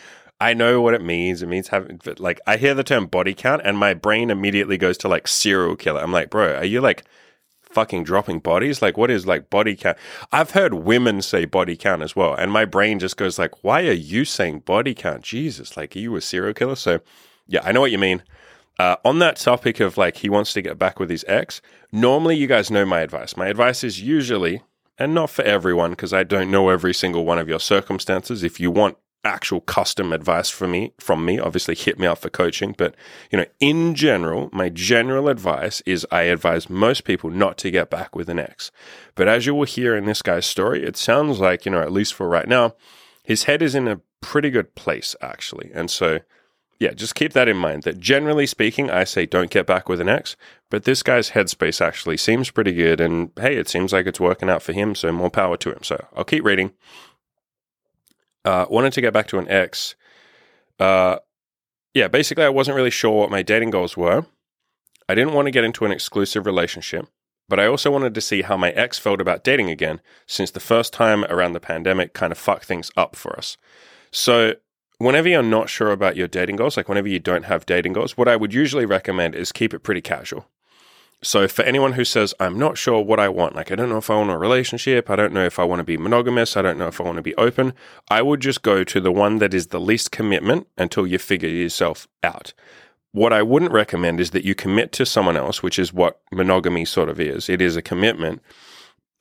I 0.41 0.55
know 0.55 0.81
what 0.81 0.95
it 0.95 1.03
means. 1.03 1.43
It 1.43 1.49
means 1.49 1.67
having, 1.67 2.01
like, 2.19 2.41
I 2.47 2.59
hear 2.59 2.75
the 2.75 2.85
term 2.85 3.07
body 3.07 3.35
count, 3.35 3.63
and 3.65 3.77
my 3.77 3.93
brain 3.93 4.31
immediately 4.31 4.79
goes 4.79 4.97
to 4.99 5.09
like 5.09 5.27
serial 5.27 5.75
killer. 5.75 6.01
I'm 6.01 6.13
like, 6.13 6.31
bro, 6.31 6.55
are 6.55 6.65
you 6.65 6.81
like 6.81 7.03
fucking 7.73 8.05
dropping 8.05 8.41
bodies? 8.41 8.83
Like, 8.83 8.97
what 8.97 9.11
is 9.11 9.27
like 9.27 9.51
body 9.51 9.77
count? 9.77 9.99
I've 10.31 10.53
heard 10.53 10.75
women 10.75 11.23
say 11.23 11.45
body 11.45 11.77
count 11.77 12.03
as 12.03 12.15
well, 12.15 12.35
and 12.35 12.53
my 12.53 12.65
brain 12.65 12.99
just 12.99 13.17
goes 13.17 13.39
like, 13.39 13.63
why 13.65 13.83
are 13.83 13.93
you 13.93 14.25
saying 14.25 14.61
body 14.61 14.95
count? 14.95 15.23
Jesus, 15.23 15.77
like, 15.77 15.97
are 15.97 16.01
you 16.01 16.17
a 16.17 16.21
serial 16.21 16.55
killer? 16.55 16.77
So, 16.77 17.01
yeah, 17.47 17.61
I 17.65 17.73
know 17.73 17.81
what 17.81 17.91
you 17.91 17.99
mean. 17.99 18.23
Uh, 18.79 18.97
on 19.05 19.19
that 19.19 19.37
topic 19.37 19.81
of 19.81 19.97
like 19.97 20.17
he 20.17 20.29
wants 20.29 20.53
to 20.55 20.63
get 20.63 20.79
back 20.79 20.99
with 20.99 21.11
his 21.11 21.25
ex, 21.29 21.61
normally 21.93 22.37
you 22.37 22.47
guys 22.47 22.71
know 22.71 22.85
my 22.85 23.01
advice. 23.01 23.37
My 23.37 23.49
advice 23.49 23.85
is 23.85 24.01
usually, 24.01 24.63
and 24.99 25.15
not 25.15 25.31
for 25.31 25.43
everyone, 25.43 25.91
because 25.91 26.13
I 26.13 26.25
don't 26.25 26.51
know 26.51 26.69
every 26.69 26.95
single 26.95 27.25
one 27.25 27.39
of 27.39 27.49
your 27.49 27.61
circumstances. 27.61 28.43
If 28.43 28.59
you 28.59 28.71
want 28.71 28.97
actual 29.25 29.61
custom 29.61 30.13
advice 30.13 30.51
from 30.51 30.73
me 30.73 30.93
from 30.99 31.25
me 31.25 31.39
obviously 31.39 31.75
hit 31.75 31.99
me 31.99 32.07
up 32.07 32.19
for 32.19 32.29
coaching 32.29 32.75
but 32.77 32.95
you 33.31 33.39
know 33.39 33.45
in 33.61 33.95
general 33.95 34.51
my 34.53 34.69
general 34.69 35.29
advice 35.29 35.81
is 35.87 36.05
i 36.11 36.23
advise 36.23 36.69
most 36.69 37.05
people 37.05 37.31
not 37.31 37.57
to 37.57 37.71
get 37.71 37.89
back 37.91 38.17
with 38.17 38.29
an 38.29 38.39
ex. 38.39 38.71
But 39.15 39.29
as 39.29 39.47
you 39.47 39.55
will 39.55 39.65
hear 39.65 39.95
in 39.97 40.07
this 40.07 40.23
guy's 40.23 40.47
story 40.47 40.85
it 40.85 40.97
sounds 40.97 41.39
like 41.39 41.65
you 41.65 41.73
know 41.73 41.81
at 41.81 41.93
least 41.93 42.15
for 42.15 42.29
right 42.29 42.49
now 42.49 42.75
his 43.23 43.45
head 43.45 43.63
is 43.63 43.75
in 43.75 43.87
a 43.87 44.01
pretty 44.21 44.51
good 44.51 44.75
place 44.75 45.15
actually. 45.21 45.71
And 45.73 45.91
so 45.91 46.21
yeah 46.81 46.93
just 46.93 47.15
keep 47.15 47.33
that 47.33 47.49
in 47.49 47.57
mind 47.57 47.85
that 47.85 48.01
generally 48.01 48.47
speaking 48.47 48.91
i 48.91 49.05
say 49.05 49.25
don't 49.25 49.51
get 49.51 49.67
back 49.67 49.89
with 49.89 50.01
an 50.01 50.09
ex 50.09 50.37
but 50.69 50.83
this 50.83 51.03
guy's 51.05 51.31
headspace 51.31 51.81
actually 51.81 52.17
seems 52.17 52.51
pretty 52.51 52.73
good 52.73 53.01
and 53.01 53.31
hey 53.39 53.57
it 53.57 53.69
seems 53.69 53.93
like 53.93 54.07
it's 54.07 54.19
working 54.19 54.51
out 54.51 54.63
for 54.63 54.73
him 54.73 54.95
so 54.95 55.13
more 55.13 55.31
power 55.31 55.57
to 55.57 55.71
him. 55.71 55.83
So 55.83 56.07
i'll 56.17 56.25
keep 56.25 56.45
reading 56.45 56.73
uh, 58.45 58.67
wanted 58.69 58.93
to 58.95 59.01
get 59.01 59.13
back 59.13 59.27
to 59.29 59.39
an 59.39 59.49
ex. 59.49 59.95
Uh, 60.79 61.19
yeah, 61.95 62.09
basically, 62.09 62.45
I 62.45 62.49
wasn't 62.49 62.77
really 62.77 62.91
sure 62.91 63.21
what 63.21 63.31
my 63.31 63.43
dating 63.43 63.71
goals 63.71 63.97
were. 63.97 64.27
I 65.09 65.15
didn't 65.15 65.35
want 65.35 65.47
to 65.47 65.53
get 65.53 65.65
into 65.65 65.85
an 65.85 65.93
exclusive 65.93 66.47
relationship, 66.47 67.07
but 67.49 67.61
I 67.61 67.67
also 67.67 67.91
wanted 67.91 68.15
to 68.15 68.21
see 68.21 68.43
how 68.43 68.57
my 68.57 68.71
ex 68.71 68.99
felt 68.99 69.21
about 69.21 69.45
dating 69.45 69.69
again, 69.69 70.01
since 70.27 70.51
the 70.51 70.61
first 70.61 70.93
time 70.93 71.25
around 71.25 71.53
the 71.53 71.61
pandemic 71.61 72.15
kind 72.15 72.33
of 72.33 72.39
fucked 72.39 72.65
things 72.65 72.91
up 72.97 73.15
for 73.15 73.37
us. 73.37 73.57
So, 74.11 74.55
whenever 74.99 75.29
you're 75.29 75.43
not 75.43 75.69
sure 75.69 75.91
about 75.91 76.17
your 76.17 76.29
dating 76.29 76.57
goals, 76.57 76.77
like 76.77 76.89
whenever 76.89 77.09
you 77.09 77.19
don't 77.19 77.45
have 77.45 77.67
dating 77.67 77.93
goals, 77.93 78.17
what 78.17 78.29
I 78.29 78.37
would 78.37 78.55
usually 78.55 78.87
recommend 78.87 79.35
is 79.35 79.53
keep 79.53 79.75
it 79.75 79.81
pretty 79.81 80.01
casual. 80.01 80.47
So, 81.25 81.47
for 81.47 81.63
anyone 81.63 81.93
who 81.93 82.05
says, 82.05 82.35
I'm 82.41 82.59
not 82.59 82.77
sure 82.77 83.01
what 83.01 83.21
I 83.21 83.29
want, 83.29 83.55
like 83.55 83.71
I 83.71 83.77
don't 83.77 83.89
know 83.89 83.99
if 83.99 84.11
I 84.11 84.17
want 84.17 84.31
a 84.33 84.37
relationship, 84.37 85.09
I 85.09 85.15
don't 85.15 85.33
know 85.33 85.45
if 85.45 85.61
I 85.61 85.65
want 85.65 85.79
to 85.79 85.85
be 85.85 85.97
monogamous, 85.97 86.57
I 86.57 86.63
don't 86.63 86.79
know 86.79 86.89
if 86.89 87.01
I 87.01 87.05
want 87.05 87.15
to 87.15 87.23
be 87.23 87.37
open, 87.37 87.75
I 88.09 88.23
would 88.23 88.41
just 88.41 88.63
go 88.63 88.83
to 88.83 89.01
the 89.01 89.13
one 89.13 89.39
that 89.39 89.55
is 89.55 89.69
the 89.69 89.79
least 89.79 90.11
commitment 90.11 90.67
until 90.77 91.07
you 91.07 91.19
figure 91.19 91.49
yourself 91.49 92.09
out. 92.25 92.55
What 93.13 93.33
I 93.33 93.43
wouldn't 93.43 93.71
recommend 93.71 94.19
is 94.19 94.33
that 94.33 94.45
you 94.45 94.57
commit 94.57 94.91
to 94.93 95.07
someone 95.07 95.37
else, 95.37 95.63
which 95.63 95.79
is 95.79 95.93
what 95.93 96.21
monogamy 96.33 96.85
sort 96.85 97.09
of 97.09 97.21
is. 97.21 97.49
It 97.49 97.63
is 97.63 97.77
a 97.77 97.83
commitment. 97.83 98.43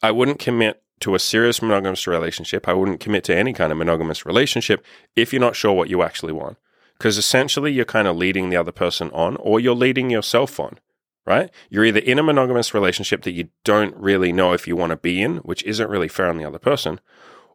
I 0.02 0.10
wouldn't 0.10 0.40
commit 0.40 0.82
to 1.02 1.14
a 1.14 1.20
serious 1.20 1.62
monogamous 1.62 2.08
relationship. 2.08 2.68
I 2.68 2.74
wouldn't 2.74 3.00
commit 3.00 3.24
to 3.26 3.36
any 3.36 3.54
kind 3.54 3.72
of 3.72 3.78
monogamous 3.78 4.26
relationship 4.26 4.84
if 5.16 5.32
you're 5.32 5.40
not 5.40 5.56
sure 5.56 5.74
what 5.74 5.90
you 5.90 6.02
actually 6.02 6.34
want. 6.34 6.58
Because 6.98 7.20
essentially, 7.20 7.72
you're 7.72 7.86
kind 7.86 8.08
of 8.08 8.16
leading 8.18 8.50
the 8.50 8.58
other 8.58 8.72
person 8.72 9.12
on, 9.12 9.36
or 9.38 9.60
you're 9.60 9.76
leading 9.76 10.10
yourself 10.10 10.60
on 10.60 10.80
right? 11.26 11.50
You're 11.70 11.86
either 11.86 12.00
in 12.00 12.20
a 12.20 12.24
monogamous 12.24 12.74
relationship 12.74 13.24
that 13.24 13.34
you 13.34 13.50
don't 13.64 13.96
really 13.96 14.32
know 14.32 14.54
if 14.54 14.68
you 14.68 14.76
want 14.76 14.92
to 14.92 14.98
be 14.98 15.22
in, 15.22 15.38
which 15.38 15.64
isn't 15.64 15.90
really 15.90 16.08
fair 16.08 16.28
on 16.28 16.38
the 16.38 16.46
other 16.46 16.60
person, 16.60 17.00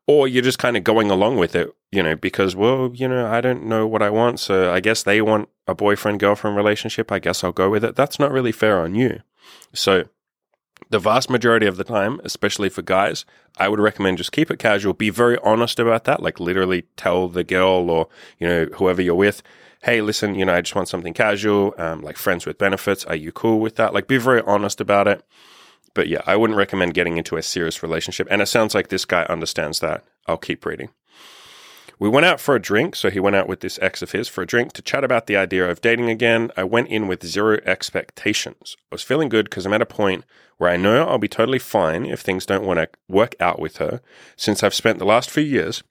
or 0.06 0.28
you're 0.28 0.42
just 0.42 0.58
kind 0.58 0.76
of 0.76 0.84
going 0.84 1.10
along 1.10 1.36
with 1.36 1.54
it, 1.54 1.74
you 1.90 2.02
know, 2.02 2.14
because, 2.14 2.54
well, 2.54 2.90
you 2.94 3.08
know, 3.08 3.26
I 3.26 3.40
don't 3.40 3.64
know 3.64 3.86
what 3.86 4.02
I 4.02 4.10
want. 4.10 4.38
So 4.38 4.72
I 4.72 4.80
guess 4.80 5.02
they 5.02 5.20
want 5.20 5.48
a 5.66 5.74
boyfriend 5.74 6.20
girlfriend 6.20 6.56
relationship. 6.56 7.10
I 7.10 7.18
guess 7.18 7.42
I'll 7.42 7.52
go 7.52 7.70
with 7.70 7.84
it. 7.84 7.96
That's 7.96 8.18
not 8.18 8.30
really 8.30 8.52
fair 8.52 8.80
on 8.80 8.94
you. 8.94 9.20
So, 9.72 10.04
the 10.90 10.98
vast 10.98 11.30
majority 11.30 11.66
of 11.66 11.76
the 11.76 11.84
time, 11.84 12.20
especially 12.22 12.68
for 12.68 12.82
guys, 12.82 13.24
I 13.56 13.68
would 13.68 13.80
recommend 13.80 14.18
just 14.18 14.30
keep 14.30 14.50
it 14.50 14.58
casual. 14.58 14.92
Be 14.92 15.10
very 15.10 15.38
honest 15.38 15.80
about 15.80 16.04
that. 16.04 16.22
Like 16.22 16.38
literally 16.38 16.82
tell 16.96 17.28
the 17.28 17.44
girl 17.44 17.90
or, 17.90 18.08
you 18.38 18.46
know, 18.46 18.66
whoever 18.76 19.02
you're 19.02 19.14
with, 19.14 19.42
hey, 19.86 20.00
listen, 20.00 20.34
you 20.34 20.44
know, 20.44 20.52
I 20.52 20.62
just 20.62 20.74
want 20.74 20.88
something 20.88 21.14
casual, 21.14 21.72
um, 21.78 22.02
like 22.02 22.16
friends 22.16 22.44
with 22.44 22.58
benefits. 22.58 23.04
Are 23.04 23.14
you 23.14 23.30
cool 23.30 23.60
with 23.60 23.76
that? 23.76 23.94
Like, 23.94 24.08
be 24.08 24.18
very 24.18 24.42
honest 24.42 24.80
about 24.80 25.06
it. 25.06 25.24
But 25.94 26.08
yeah, 26.08 26.22
I 26.26 26.34
wouldn't 26.34 26.56
recommend 26.56 26.92
getting 26.92 27.18
into 27.18 27.36
a 27.36 27.42
serious 27.42 27.84
relationship. 27.84 28.26
And 28.28 28.42
it 28.42 28.46
sounds 28.46 28.74
like 28.74 28.88
this 28.88 29.04
guy 29.04 29.22
understands 29.26 29.78
that. 29.78 30.02
I'll 30.26 30.38
keep 30.38 30.66
reading. 30.66 30.88
We 32.00 32.08
went 32.08 32.26
out 32.26 32.40
for 32.40 32.56
a 32.56 32.60
drink, 32.60 32.96
so 32.96 33.10
he 33.10 33.20
went 33.20 33.36
out 33.36 33.46
with 33.46 33.60
this 33.60 33.78
ex 33.80 34.02
of 34.02 34.10
his 34.10 34.26
for 34.26 34.42
a 34.42 34.46
drink 34.46 34.72
to 34.72 34.82
chat 34.82 35.04
about 35.04 35.28
the 35.28 35.36
idea 35.36 35.70
of 35.70 35.80
dating 35.80 36.10
again. 36.10 36.50
I 36.56 36.64
went 36.64 36.88
in 36.88 37.06
with 37.06 37.24
zero 37.24 37.60
expectations. 37.64 38.76
I 38.90 38.96
was 38.96 39.02
feeling 39.04 39.28
good 39.28 39.48
because 39.48 39.66
I'm 39.66 39.72
at 39.72 39.82
a 39.82 39.86
point 39.86 40.24
where 40.58 40.68
I 40.68 40.76
know 40.76 41.06
I'll 41.06 41.18
be 41.18 41.28
totally 41.28 41.60
fine 41.60 42.04
if 42.06 42.22
things 42.22 42.44
don't 42.44 42.66
want 42.66 42.80
to 42.80 42.88
work 43.08 43.36
out 43.38 43.60
with 43.60 43.76
her, 43.76 44.00
since 44.34 44.64
I've 44.64 44.74
spent 44.74 44.98
the 44.98 45.04
last 45.04 45.30
few 45.30 45.44
years 45.44 45.84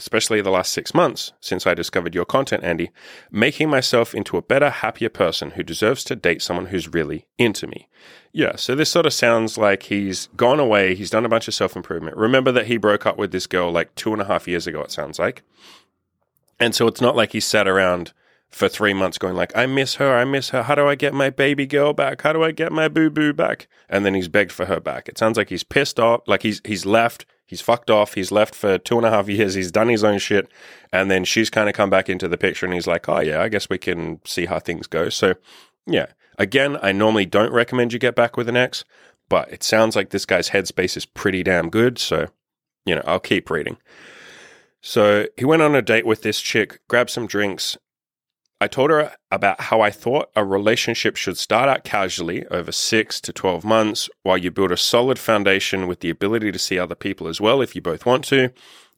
especially 0.00 0.40
the 0.40 0.50
last 0.50 0.72
six 0.72 0.94
months 0.94 1.32
since 1.40 1.66
I 1.66 1.74
discovered 1.74 2.14
your 2.14 2.24
content, 2.24 2.64
Andy, 2.64 2.90
making 3.30 3.68
myself 3.68 4.14
into 4.14 4.38
a 4.38 4.42
better, 4.42 4.70
happier 4.70 5.10
person 5.10 5.50
who 5.50 5.62
deserves 5.62 6.02
to 6.04 6.16
date 6.16 6.40
someone 6.40 6.66
who's 6.66 6.88
really 6.88 7.26
into 7.36 7.66
me. 7.66 7.86
Yeah, 8.32 8.56
so 8.56 8.74
this 8.74 8.88
sort 8.88 9.04
of 9.04 9.12
sounds 9.12 9.58
like 9.58 9.82
he's 9.84 10.28
gone 10.36 10.58
away, 10.58 10.94
he's 10.94 11.10
done 11.10 11.26
a 11.26 11.28
bunch 11.28 11.48
of 11.48 11.54
self 11.54 11.76
improvement. 11.76 12.16
Remember 12.16 12.50
that 12.50 12.66
he 12.66 12.78
broke 12.78 13.04
up 13.04 13.18
with 13.18 13.30
this 13.30 13.46
girl 13.46 13.70
like 13.70 13.94
two 13.94 14.14
and 14.14 14.22
a 14.22 14.24
half 14.24 14.48
years 14.48 14.66
ago, 14.66 14.80
it 14.80 14.90
sounds 14.90 15.18
like. 15.18 15.42
And 16.58 16.74
so 16.74 16.86
it's 16.86 17.02
not 17.02 17.14
like 17.14 17.32
he 17.32 17.40
sat 17.40 17.68
around 17.68 18.14
for 18.50 18.68
three 18.68 18.94
months 18.94 19.18
going 19.18 19.36
like, 19.36 19.56
I 19.56 19.66
miss 19.66 19.96
her, 19.96 20.16
I 20.16 20.24
miss 20.24 20.50
her. 20.50 20.64
How 20.64 20.74
do 20.74 20.86
I 20.86 20.94
get 20.94 21.14
my 21.14 21.30
baby 21.30 21.66
girl 21.66 21.92
back? 21.92 22.22
How 22.22 22.32
do 22.32 22.42
I 22.42 22.50
get 22.50 22.72
my 22.72 22.88
boo 22.88 23.10
boo 23.10 23.32
back? 23.32 23.68
And 23.88 24.04
then 24.04 24.14
he's 24.14 24.28
begged 24.28 24.52
for 24.52 24.66
her 24.66 24.80
back. 24.80 25.08
It 25.08 25.18
sounds 25.18 25.36
like 25.36 25.48
he's 25.48 25.64
pissed 25.64 26.00
off, 26.00 26.22
like 26.26 26.42
he's 26.42 26.60
he's 26.64 26.84
left, 26.84 27.26
He's 27.50 27.60
fucked 27.60 27.90
off. 27.90 28.14
He's 28.14 28.30
left 28.30 28.54
for 28.54 28.78
two 28.78 28.96
and 28.96 29.04
a 29.04 29.10
half 29.10 29.28
years. 29.28 29.54
He's 29.54 29.72
done 29.72 29.88
his 29.88 30.04
own 30.04 30.20
shit. 30.20 30.48
And 30.92 31.10
then 31.10 31.24
she's 31.24 31.50
kind 31.50 31.68
of 31.68 31.74
come 31.74 31.90
back 31.90 32.08
into 32.08 32.28
the 32.28 32.38
picture 32.38 32.64
and 32.64 32.72
he's 32.72 32.86
like, 32.86 33.08
oh, 33.08 33.18
yeah, 33.18 33.42
I 33.42 33.48
guess 33.48 33.68
we 33.68 33.76
can 33.76 34.20
see 34.24 34.46
how 34.46 34.60
things 34.60 34.86
go. 34.86 35.08
So, 35.08 35.34
yeah. 35.84 36.06
Again, 36.38 36.78
I 36.80 36.92
normally 36.92 37.26
don't 37.26 37.52
recommend 37.52 37.92
you 37.92 37.98
get 37.98 38.14
back 38.14 38.36
with 38.36 38.48
an 38.48 38.56
ex, 38.56 38.84
but 39.28 39.52
it 39.52 39.64
sounds 39.64 39.96
like 39.96 40.10
this 40.10 40.24
guy's 40.24 40.50
headspace 40.50 40.96
is 40.96 41.04
pretty 41.04 41.42
damn 41.42 41.70
good. 41.70 41.98
So, 41.98 42.28
you 42.86 42.94
know, 42.94 43.02
I'll 43.04 43.18
keep 43.18 43.50
reading. 43.50 43.78
So 44.80 45.26
he 45.36 45.44
went 45.44 45.62
on 45.62 45.74
a 45.74 45.82
date 45.82 46.06
with 46.06 46.22
this 46.22 46.40
chick, 46.40 46.78
grabbed 46.86 47.10
some 47.10 47.26
drinks, 47.26 47.76
I 48.62 48.68
told 48.68 48.90
her 48.90 49.14
about 49.30 49.58
how 49.62 49.80
I 49.80 49.90
thought 49.90 50.30
a 50.36 50.44
relationship 50.44 51.16
should 51.16 51.38
start 51.38 51.70
out 51.70 51.82
casually 51.82 52.46
over 52.48 52.70
six 52.70 53.18
to 53.22 53.32
12 53.32 53.64
months 53.64 54.10
while 54.22 54.36
you 54.36 54.50
build 54.50 54.70
a 54.70 54.76
solid 54.76 55.18
foundation 55.18 55.86
with 55.86 56.00
the 56.00 56.10
ability 56.10 56.52
to 56.52 56.58
see 56.58 56.78
other 56.78 56.94
people 56.94 57.26
as 57.26 57.40
well 57.40 57.62
if 57.62 57.74
you 57.74 57.80
both 57.80 58.04
want 58.04 58.22
to, 58.26 58.50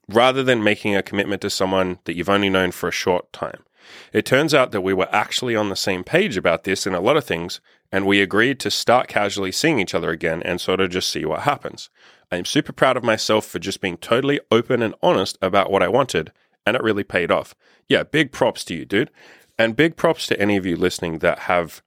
rather 0.09 0.43
than 0.43 0.63
making 0.63 0.97
a 0.97 1.01
commitment 1.01 1.41
to 1.43 1.49
someone 1.49 1.99
that 2.03 2.17
you've 2.17 2.29
only 2.29 2.49
known 2.49 2.71
for 2.71 2.89
a 2.89 2.91
short 2.91 3.31
time. 3.31 3.63
It 4.11 4.25
turns 4.25 4.53
out 4.53 4.71
that 4.71 4.81
we 4.81 4.93
were 4.93 5.13
actually 5.15 5.55
on 5.55 5.69
the 5.69 5.77
same 5.77 6.03
page 6.03 6.35
about 6.35 6.65
this 6.65 6.85
in 6.85 6.93
a 6.93 7.01
lot 7.01 7.15
of 7.15 7.23
things, 7.23 7.61
and 7.89 8.05
we 8.05 8.21
agreed 8.21 8.59
to 8.61 8.71
start 8.71 9.07
casually 9.07 9.53
seeing 9.53 9.79
each 9.79 9.95
other 9.95 10.09
again 10.09 10.41
and 10.43 10.59
sort 10.59 10.81
of 10.81 10.89
just 10.89 11.07
see 11.07 11.23
what 11.23 11.41
happens. 11.41 11.89
I 12.29 12.35
am 12.35 12.45
super 12.45 12.73
proud 12.73 12.97
of 12.97 13.03
myself 13.03 13.45
for 13.45 13.59
just 13.59 13.79
being 13.79 13.97
totally 13.97 14.41
open 14.51 14.81
and 14.81 14.95
honest 15.01 15.37
about 15.41 15.71
what 15.71 15.83
I 15.83 15.87
wanted, 15.87 16.33
and 16.65 16.75
it 16.75 16.83
really 16.83 17.03
paid 17.03 17.31
off. 17.31 17.55
Yeah, 17.87 18.03
big 18.03 18.31
props 18.31 18.63
to 18.65 18.75
you, 18.75 18.85
dude. 18.85 19.11
And 19.57 19.75
big 19.75 19.95
props 19.95 20.27
to 20.27 20.39
any 20.39 20.57
of 20.57 20.65
you 20.65 20.75
listening 20.75 21.19
that 21.19 21.39
have 21.39 21.81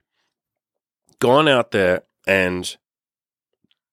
gone 1.18 1.49
out 1.49 1.73
there 1.73 2.02
and 2.26 2.76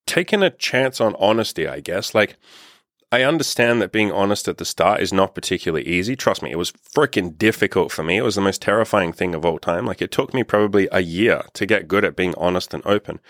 taken 0.06 0.42
a 0.42 0.50
chance 0.50 1.00
on 1.00 1.16
honesty, 1.18 1.66
I 1.66 1.80
guess. 1.80 2.14
Like, 2.14 2.36
I 3.10 3.22
understand 3.22 3.80
that 3.80 3.92
being 3.92 4.10
honest 4.10 4.48
at 4.48 4.58
the 4.58 4.64
start 4.64 5.00
is 5.00 5.12
not 5.12 5.34
particularly 5.34 5.86
easy. 5.86 6.16
Trust 6.16 6.42
me, 6.42 6.50
it 6.50 6.58
was 6.58 6.72
freaking 6.72 7.38
difficult 7.38 7.92
for 7.92 8.02
me. 8.02 8.16
It 8.16 8.24
was 8.24 8.34
the 8.34 8.40
most 8.40 8.60
terrifying 8.60 9.12
thing 9.12 9.34
of 9.34 9.44
all 9.44 9.58
time. 9.58 9.86
Like, 9.86 10.02
it 10.02 10.10
took 10.10 10.34
me 10.34 10.42
probably 10.42 10.88
a 10.90 11.00
year 11.00 11.42
to 11.52 11.66
get 11.66 11.88
good 11.88 12.04
at 12.04 12.16
being 12.16 12.34
honest 12.36 12.74
and 12.74 12.84
open. 12.84 13.20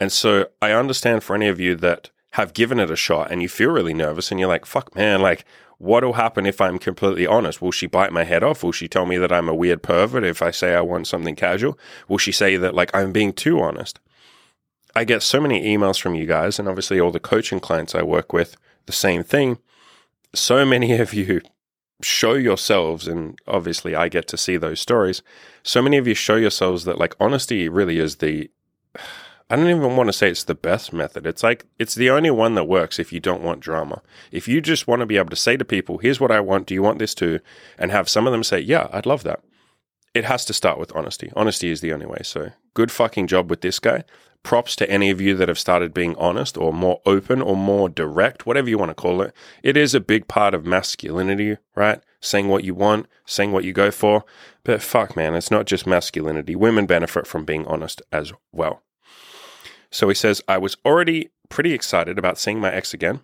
And 0.00 0.10
so 0.10 0.46
I 0.60 0.72
understand 0.72 1.22
for 1.22 1.36
any 1.36 1.48
of 1.48 1.60
you 1.60 1.76
that 1.76 2.10
have 2.32 2.54
given 2.54 2.78
it 2.78 2.90
a 2.90 2.96
shot 2.96 3.30
and 3.30 3.42
you 3.42 3.48
feel 3.48 3.70
really 3.70 3.94
nervous 3.94 4.30
and 4.30 4.38
you're 4.38 4.48
like, 4.48 4.66
fuck, 4.66 4.94
man, 4.94 5.20
like, 5.20 5.44
what'll 5.78 6.14
happen 6.14 6.44
if 6.44 6.60
I'm 6.60 6.78
completely 6.78 7.26
honest? 7.26 7.62
Will 7.62 7.72
she 7.72 7.86
bite 7.86 8.12
my 8.12 8.24
head 8.24 8.42
off? 8.42 8.62
Will 8.62 8.72
she 8.72 8.88
tell 8.88 9.06
me 9.06 9.16
that 9.16 9.32
I'm 9.32 9.48
a 9.48 9.54
weird 9.54 9.82
pervert 9.82 10.24
if 10.24 10.42
I 10.42 10.50
say 10.50 10.74
I 10.74 10.80
want 10.80 11.06
something 11.06 11.36
casual? 11.36 11.78
Will 12.08 12.18
she 12.18 12.32
say 12.32 12.56
that 12.56 12.74
like 12.74 12.94
I'm 12.94 13.12
being 13.12 13.32
too 13.32 13.60
honest? 13.60 14.00
I 14.94 15.04
get 15.04 15.22
so 15.22 15.40
many 15.40 15.62
emails 15.64 16.00
from 16.00 16.14
you 16.14 16.26
guys, 16.26 16.58
and 16.58 16.68
obviously 16.68 16.98
all 16.98 17.12
the 17.12 17.20
coaching 17.20 17.60
clients 17.60 17.94
I 17.94 18.02
work 18.02 18.32
with, 18.32 18.56
the 18.86 18.92
same 18.92 19.22
thing. 19.22 19.58
So 20.34 20.64
many 20.64 20.92
of 20.98 21.14
you 21.14 21.40
show 22.02 22.34
yourselves, 22.34 23.06
and 23.06 23.38
obviously 23.46 23.94
I 23.94 24.08
get 24.08 24.26
to 24.28 24.36
see 24.36 24.56
those 24.56 24.80
stories. 24.80 25.22
So 25.62 25.82
many 25.82 25.98
of 25.98 26.06
you 26.06 26.14
show 26.14 26.36
yourselves 26.36 26.84
that 26.84 26.98
like 26.98 27.14
honesty 27.20 27.68
really 27.68 27.98
is 27.98 28.16
the 28.16 28.50
I 29.50 29.56
don't 29.56 29.70
even 29.70 29.96
want 29.96 30.08
to 30.08 30.12
say 30.12 30.28
it's 30.28 30.44
the 30.44 30.54
best 30.54 30.92
method. 30.92 31.26
It's 31.26 31.42
like 31.42 31.64
it's 31.78 31.94
the 31.94 32.10
only 32.10 32.30
one 32.30 32.54
that 32.54 32.64
works 32.64 32.98
if 32.98 33.12
you 33.12 33.20
don't 33.20 33.42
want 33.42 33.60
drama. 33.60 34.02
If 34.30 34.46
you 34.46 34.60
just 34.60 34.86
want 34.86 35.00
to 35.00 35.06
be 35.06 35.16
able 35.16 35.30
to 35.30 35.36
say 35.36 35.56
to 35.56 35.64
people, 35.64 35.98
here's 35.98 36.20
what 36.20 36.30
I 36.30 36.40
want, 36.40 36.66
do 36.66 36.74
you 36.74 36.82
want 36.82 36.98
this 36.98 37.14
too? 37.14 37.40
And 37.78 37.90
have 37.90 38.10
some 38.10 38.26
of 38.26 38.32
them 38.32 38.44
say, 38.44 38.60
yeah, 38.60 38.88
I'd 38.92 39.06
love 39.06 39.22
that. 39.22 39.40
It 40.14 40.24
has 40.24 40.44
to 40.46 40.52
start 40.52 40.78
with 40.78 40.94
honesty. 40.94 41.32
Honesty 41.34 41.70
is 41.70 41.80
the 41.80 41.94
only 41.94 42.04
way. 42.04 42.18
So 42.24 42.50
good 42.74 42.92
fucking 42.92 43.26
job 43.26 43.48
with 43.48 43.62
this 43.62 43.78
guy. 43.78 44.04
Props 44.42 44.76
to 44.76 44.90
any 44.90 45.10
of 45.10 45.20
you 45.20 45.34
that 45.36 45.48
have 45.48 45.58
started 45.58 45.94
being 45.94 46.14
honest 46.16 46.58
or 46.58 46.72
more 46.72 47.00
open 47.06 47.40
or 47.40 47.56
more 47.56 47.88
direct, 47.88 48.46
whatever 48.46 48.68
you 48.68 48.78
want 48.78 48.90
to 48.90 48.94
call 48.94 49.22
it. 49.22 49.34
It 49.62 49.76
is 49.76 49.94
a 49.94 50.00
big 50.00 50.28
part 50.28 50.54
of 50.54 50.66
masculinity, 50.66 51.56
right? 51.74 52.02
Saying 52.20 52.48
what 52.48 52.64
you 52.64 52.74
want, 52.74 53.06
saying 53.24 53.52
what 53.52 53.64
you 53.64 53.72
go 53.72 53.90
for. 53.90 54.24
But 54.62 54.82
fuck, 54.82 55.16
man, 55.16 55.34
it's 55.34 55.50
not 55.50 55.66
just 55.66 55.86
masculinity. 55.86 56.54
Women 56.54 56.86
benefit 56.86 57.26
from 57.26 57.44
being 57.44 57.66
honest 57.66 58.02
as 58.12 58.32
well. 58.52 58.82
So 59.90 60.08
he 60.08 60.14
says, 60.14 60.42
I 60.48 60.58
was 60.58 60.76
already 60.84 61.30
pretty 61.48 61.72
excited 61.72 62.18
about 62.18 62.38
seeing 62.38 62.60
my 62.60 62.72
ex 62.72 62.92
again. 62.92 63.20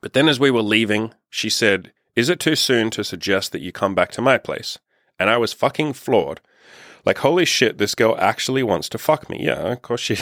But 0.00 0.14
then 0.14 0.28
as 0.28 0.40
we 0.40 0.50
were 0.50 0.62
leaving, 0.62 1.12
she 1.28 1.50
said, 1.50 1.92
Is 2.16 2.28
it 2.28 2.40
too 2.40 2.56
soon 2.56 2.90
to 2.90 3.04
suggest 3.04 3.52
that 3.52 3.60
you 3.60 3.72
come 3.72 3.94
back 3.94 4.10
to 4.12 4.22
my 4.22 4.38
place? 4.38 4.78
And 5.18 5.28
I 5.28 5.36
was 5.36 5.52
fucking 5.52 5.92
floored. 5.92 6.40
Like, 7.04 7.18
holy 7.18 7.44
shit, 7.44 7.78
this 7.78 7.94
girl 7.94 8.16
actually 8.18 8.62
wants 8.62 8.88
to 8.90 8.98
fuck 8.98 9.28
me. 9.28 9.44
Yeah, 9.44 9.72
of 9.72 9.82
course 9.82 10.00
she 10.00 10.16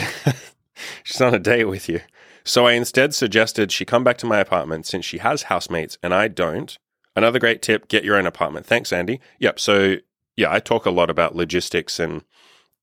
she's 1.03 1.21
on 1.21 1.33
a 1.33 1.39
date 1.39 1.65
with 1.65 1.89
you. 1.89 2.01
So 2.43 2.65
I 2.65 2.73
instead 2.73 3.13
suggested 3.13 3.71
she 3.71 3.85
come 3.85 4.03
back 4.03 4.17
to 4.19 4.25
my 4.25 4.39
apartment 4.39 4.85
since 4.85 5.05
she 5.05 5.19
has 5.19 5.43
housemates 5.43 5.97
and 6.01 6.13
I 6.13 6.27
don't. 6.27 6.77
Another 7.15 7.39
great 7.39 7.61
tip, 7.61 7.87
get 7.87 8.05
your 8.05 8.15
own 8.15 8.25
apartment. 8.25 8.65
Thanks, 8.65 8.93
Andy. 8.93 9.19
Yep. 9.39 9.59
So 9.59 9.97
yeah, 10.37 10.51
I 10.51 10.59
talk 10.59 10.85
a 10.85 10.91
lot 10.91 11.09
about 11.09 11.35
logistics 11.35 11.99
and 11.99 12.23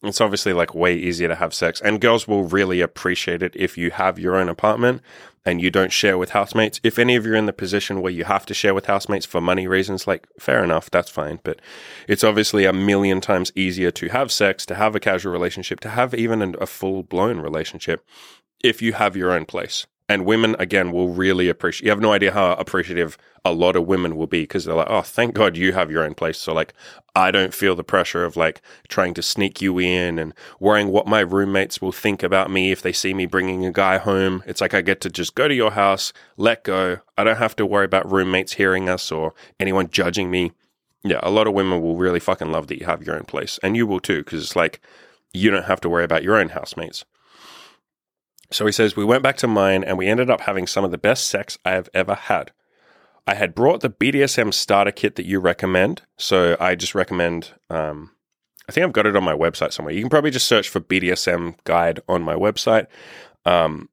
it's 0.09 0.21
obviously 0.21 0.53
like 0.53 0.75
way 0.75 0.95
easier 0.97 1.29
to 1.29 1.35
have 1.35 1.55
sex, 1.55 1.81
and 1.81 2.01
girls 2.01 2.27
will 2.27 2.45
really 2.45 2.81
appreciate 2.81 3.43
it 3.43 3.55
if 3.57 3.77
you 3.77 3.91
have 3.91 4.19
your 4.19 4.37
own 4.37 4.49
apartment 4.49 5.03
and 5.45 5.63
you 5.63 5.71
don't 5.71 5.93
share 5.93 6.19
with 6.19 6.31
housemates. 6.31 6.81
If 6.83 6.99
any 6.99 7.15
of 7.15 7.25
you 7.25 7.33
are 7.33 7.37
in 7.37 7.47
the 7.47 7.53
position 7.53 8.03
where 8.03 8.13
you 8.13 8.25
have 8.25 8.45
to 8.47 8.55
share 8.55 8.75
with 8.75 8.87
housemates 8.87 9.25
for 9.25 9.41
money 9.41 9.69
reasons, 9.69 10.07
like 10.07 10.27
fair 10.41 10.65
enough, 10.65 10.91
that's 10.91 11.11
fine. 11.11 11.39
But 11.45 11.61
it's 12.09 12.25
obviously 12.25 12.65
a 12.65 12.73
million 12.73 13.21
times 13.21 13.53
easier 13.55 13.93
to 13.93 14.09
have 14.09 14.33
sex, 14.33 14.67
to 14.67 14.75
have 14.75 14.97
a 14.97 15.01
casual 15.01 15.33
relationship, 15.33 15.81
to 15.81 15.91
have 15.91 16.15
even 16.15 16.57
a 16.61 16.67
full 16.67 17.05
blown 17.05 17.39
relationship 17.41 18.05
if 18.63 18.83
you 18.83 18.95
have 18.95 19.17
your 19.17 19.31
own 19.31 19.45
place. 19.45 19.87
And 20.09 20.25
women, 20.25 20.55
again, 20.61 20.93
will 20.93 21.09
really 21.09 21.49
appreciate. 21.49 21.87
You 21.87 21.91
have 21.91 22.01
no 22.01 22.13
idea 22.13 22.31
how 22.31 22.53
appreciative 22.53 23.19
a 23.45 23.53
lot 23.53 23.75
of 23.75 23.87
women 23.87 24.17
will 24.17 24.29
be 24.29 24.43
because 24.43 24.65
they're 24.65 24.75
like, 24.77 24.89
"Oh, 24.89 25.03
thank 25.03 25.35
God 25.35 25.57
you 25.57 25.73
have 25.73 25.91
your 25.91 26.05
own 26.05 26.15
place." 26.15 26.39
So, 26.39 26.55
like, 26.55 26.75
I 27.17 27.33
don't 27.33 27.53
feel 27.53 27.75
the 27.75 27.83
pressure 27.83 28.25
of 28.25 28.37
like 28.37 28.63
trying 28.89 29.15
to 29.15 29.23
sneak 29.23 29.61
you 29.61 29.79
in 29.81 30.19
and 30.19 30.33
worrying 30.61 30.89
what 30.89 31.09
my 31.09 31.21
roommates 31.21 31.81
will 31.83 31.91
think 31.91 32.23
about 32.23 32.51
me 32.51 32.71
if 32.71 32.83
they 32.83 32.93
see 32.93 33.15
me 33.15 33.27
bringing 33.27 33.67
a 33.67 33.73
guy 33.73 33.99
home. 33.99 34.45
It's 34.47 34.61
like 34.61 34.75
I 34.75 34.81
get 34.81 35.01
to 35.01 35.11
just 35.11 35.35
go 35.35 35.49
to 35.49 35.55
your 35.55 35.73
house, 35.73 36.13
let 36.37 36.63
go. 36.63 36.99
I 37.19 37.25
don't 37.25 37.39
have 37.39 37.57
to 37.57 37.67
worry 37.67 37.87
about 37.87 38.11
roommates 38.11 38.53
hearing 38.55 38.89
us 38.89 39.11
or 39.11 39.35
anyone 39.59 39.89
judging 39.91 40.31
me. 40.31 40.53
Yeah, 41.03 41.21
a 41.23 41.31
lot 41.31 41.47
of 41.47 41.55
women 41.55 41.81
will 41.83 41.97
really 41.97 42.21
fucking 42.21 42.53
love 42.53 42.67
that 42.69 42.79
you 42.79 42.87
have 42.87 43.03
your 43.05 43.17
own 43.17 43.25
place, 43.25 43.59
and 43.63 43.77
you 43.77 43.87
will 43.87 44.01
too, 44.01 44.19
because 44.25 44.43
it's 44.43 44.57
like 44.57 44.81
you 45.33 45.51
don't 45.51 45.65
have 45.65 45.81
to 45.81 45.89
worry 45.89 46.05
about 46.05 46.23
your 46.23 46.37
own 46.37 46.51
housemates. 46.51 47.05
So 48.51 48.67
he 48.67 48.73
says, 48.73 48.97
We 48.97 49.05
went 49.05 49.23
back 49.23 49.37
to 49.39 49.47
mine 49.47 49.85
and 49.85 49.99
we 49.99 50.07
ended 50.07 50.31
up 50.31 50.43
having 50.43 50.67
some 50.67 50.85
of 50.85 50.91
the 50.91 50.99
best 50.99 51.29
sex 51.29 51.59
I 51.65 51.73
have 51.73 51.89
ever 51.95 52.15
had. 52.15 52.53
I 53.27 53.35
had 53.35 53.55
brought 53.55 53.81
the 53.81 53.91
BDSM 53.91 54.55
starter 54.55 54.93
kit 54.93 55.17
that 55.17 55.27
you 55.27 55.41
recommend. 55.41 56.03
So 56.17 56.57
I 56.61 56.77
just 56.77 56.95
recommend, 56.95 57.53
um, 57.69 58.13
I 58.69 58.73
think 58.73 58.85
I've 58.85 58.93
got 58.93 59.07
it 59.07 59.17
on 59.17 59.25
my 59.25 59.35
website 59.35 59.73
somewhere. 59.73 59.95
You 59.95 60.01
can 60.01 60.11
probably 60.11 60.31
just 60.31 60.47
search 60.47 60.69
for 60.69 60.81
BDSM 60.81 61.57
guide 61.65 62.01
on 62.09 62.23
my 62.23 62.35
website. 62.35 62.87
Um, 63.45 63.89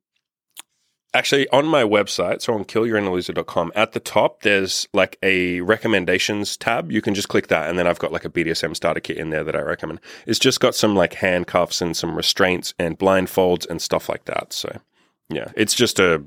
actually 1.14 1.48
on 1.50 1.66
my 1.66 1.84
website, 1.84 2.42
so 2.42 2.54
on 2.54 2.66
killyourinnerloser.com, 2.66 3.72
at 3.76 3.92
the 3.92 4.00
top, 4.00 4.42
there's 4.42 4.88
like 4.94 5.18
a 5.22 5.62
recommendations 5.62 6.58
tab. 6.58 6.92
You 6.92 7.02
can 7.02 7.14
just 7.14 7.30
click 7.30 7.48
that, 7.48 7.70
and 7.70 7.78
then 7.78 7.88
I've 7.88 8.00
got 8.00 8.12
like 8.12 8.26
a 8.26 8.30
BDSM 8.30 8.76
starter 8.76 9.00
kit 9.00 9.18
in 9.18 9.30
there 9.30 9.44
that 9.44 9.56
I 9.56 9.62
recommend. 9.62 10.00
It's 10.26 10.40
just 10.40 10.60
got 10.60 10.76
some 10.76 10.96
like 10.96 11.14
handcuffs 11.14 11.82
and 11.82 11.96
some 11.96 12.16
restraints 12.16 12.74
and 12.80 12.98
blindfolds 12.98 13.70
and 13.70 13.82
stuff 13.82 14.10
like 14.10 14.26
that. 14.26 14.54
So 14.54 14.80
yeah, 15.30 15.52
it's 15.56 15.76
just 15.76 16.00
a, 16.00 16.24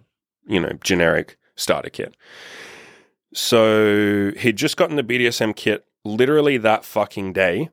you 0.46 0.60
know, 0.60 0.72
generic 0.82 1.36
starter 1.56 1.90
kit. 1.90 2.16
So 3.34 4.32
he'd 4.38 4.56
just 4.56 4.76
gotten 4.76 4.96
the 4.96 5.02
BDSM 5.02 5.54
kit 5.56 5.84
literally 6.04 6.56
that 6.58 6.84
fucking 6.84 7.32
day. 7.32 7.70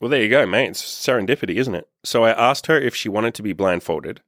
Well, 0.00 0.08
there 0.08 0.22
you 0.22 0.30
go, 0.30 0.46
mate. 0.46 0.68
It's 0.68 0.82
serendipity, 0.82 1.56
isn't 1.56 1.74
it? 1.74 1.88
So 2.04 2.24
I 2.24 2.30
asked 2.30 2.66
her 2.66 2.80
if 2.80 2.94
she 2.96 3.10
wanted 3.10 3.34
to 3.34 3.42
be 3.42 3.52
blindfolded. 3.52 4.22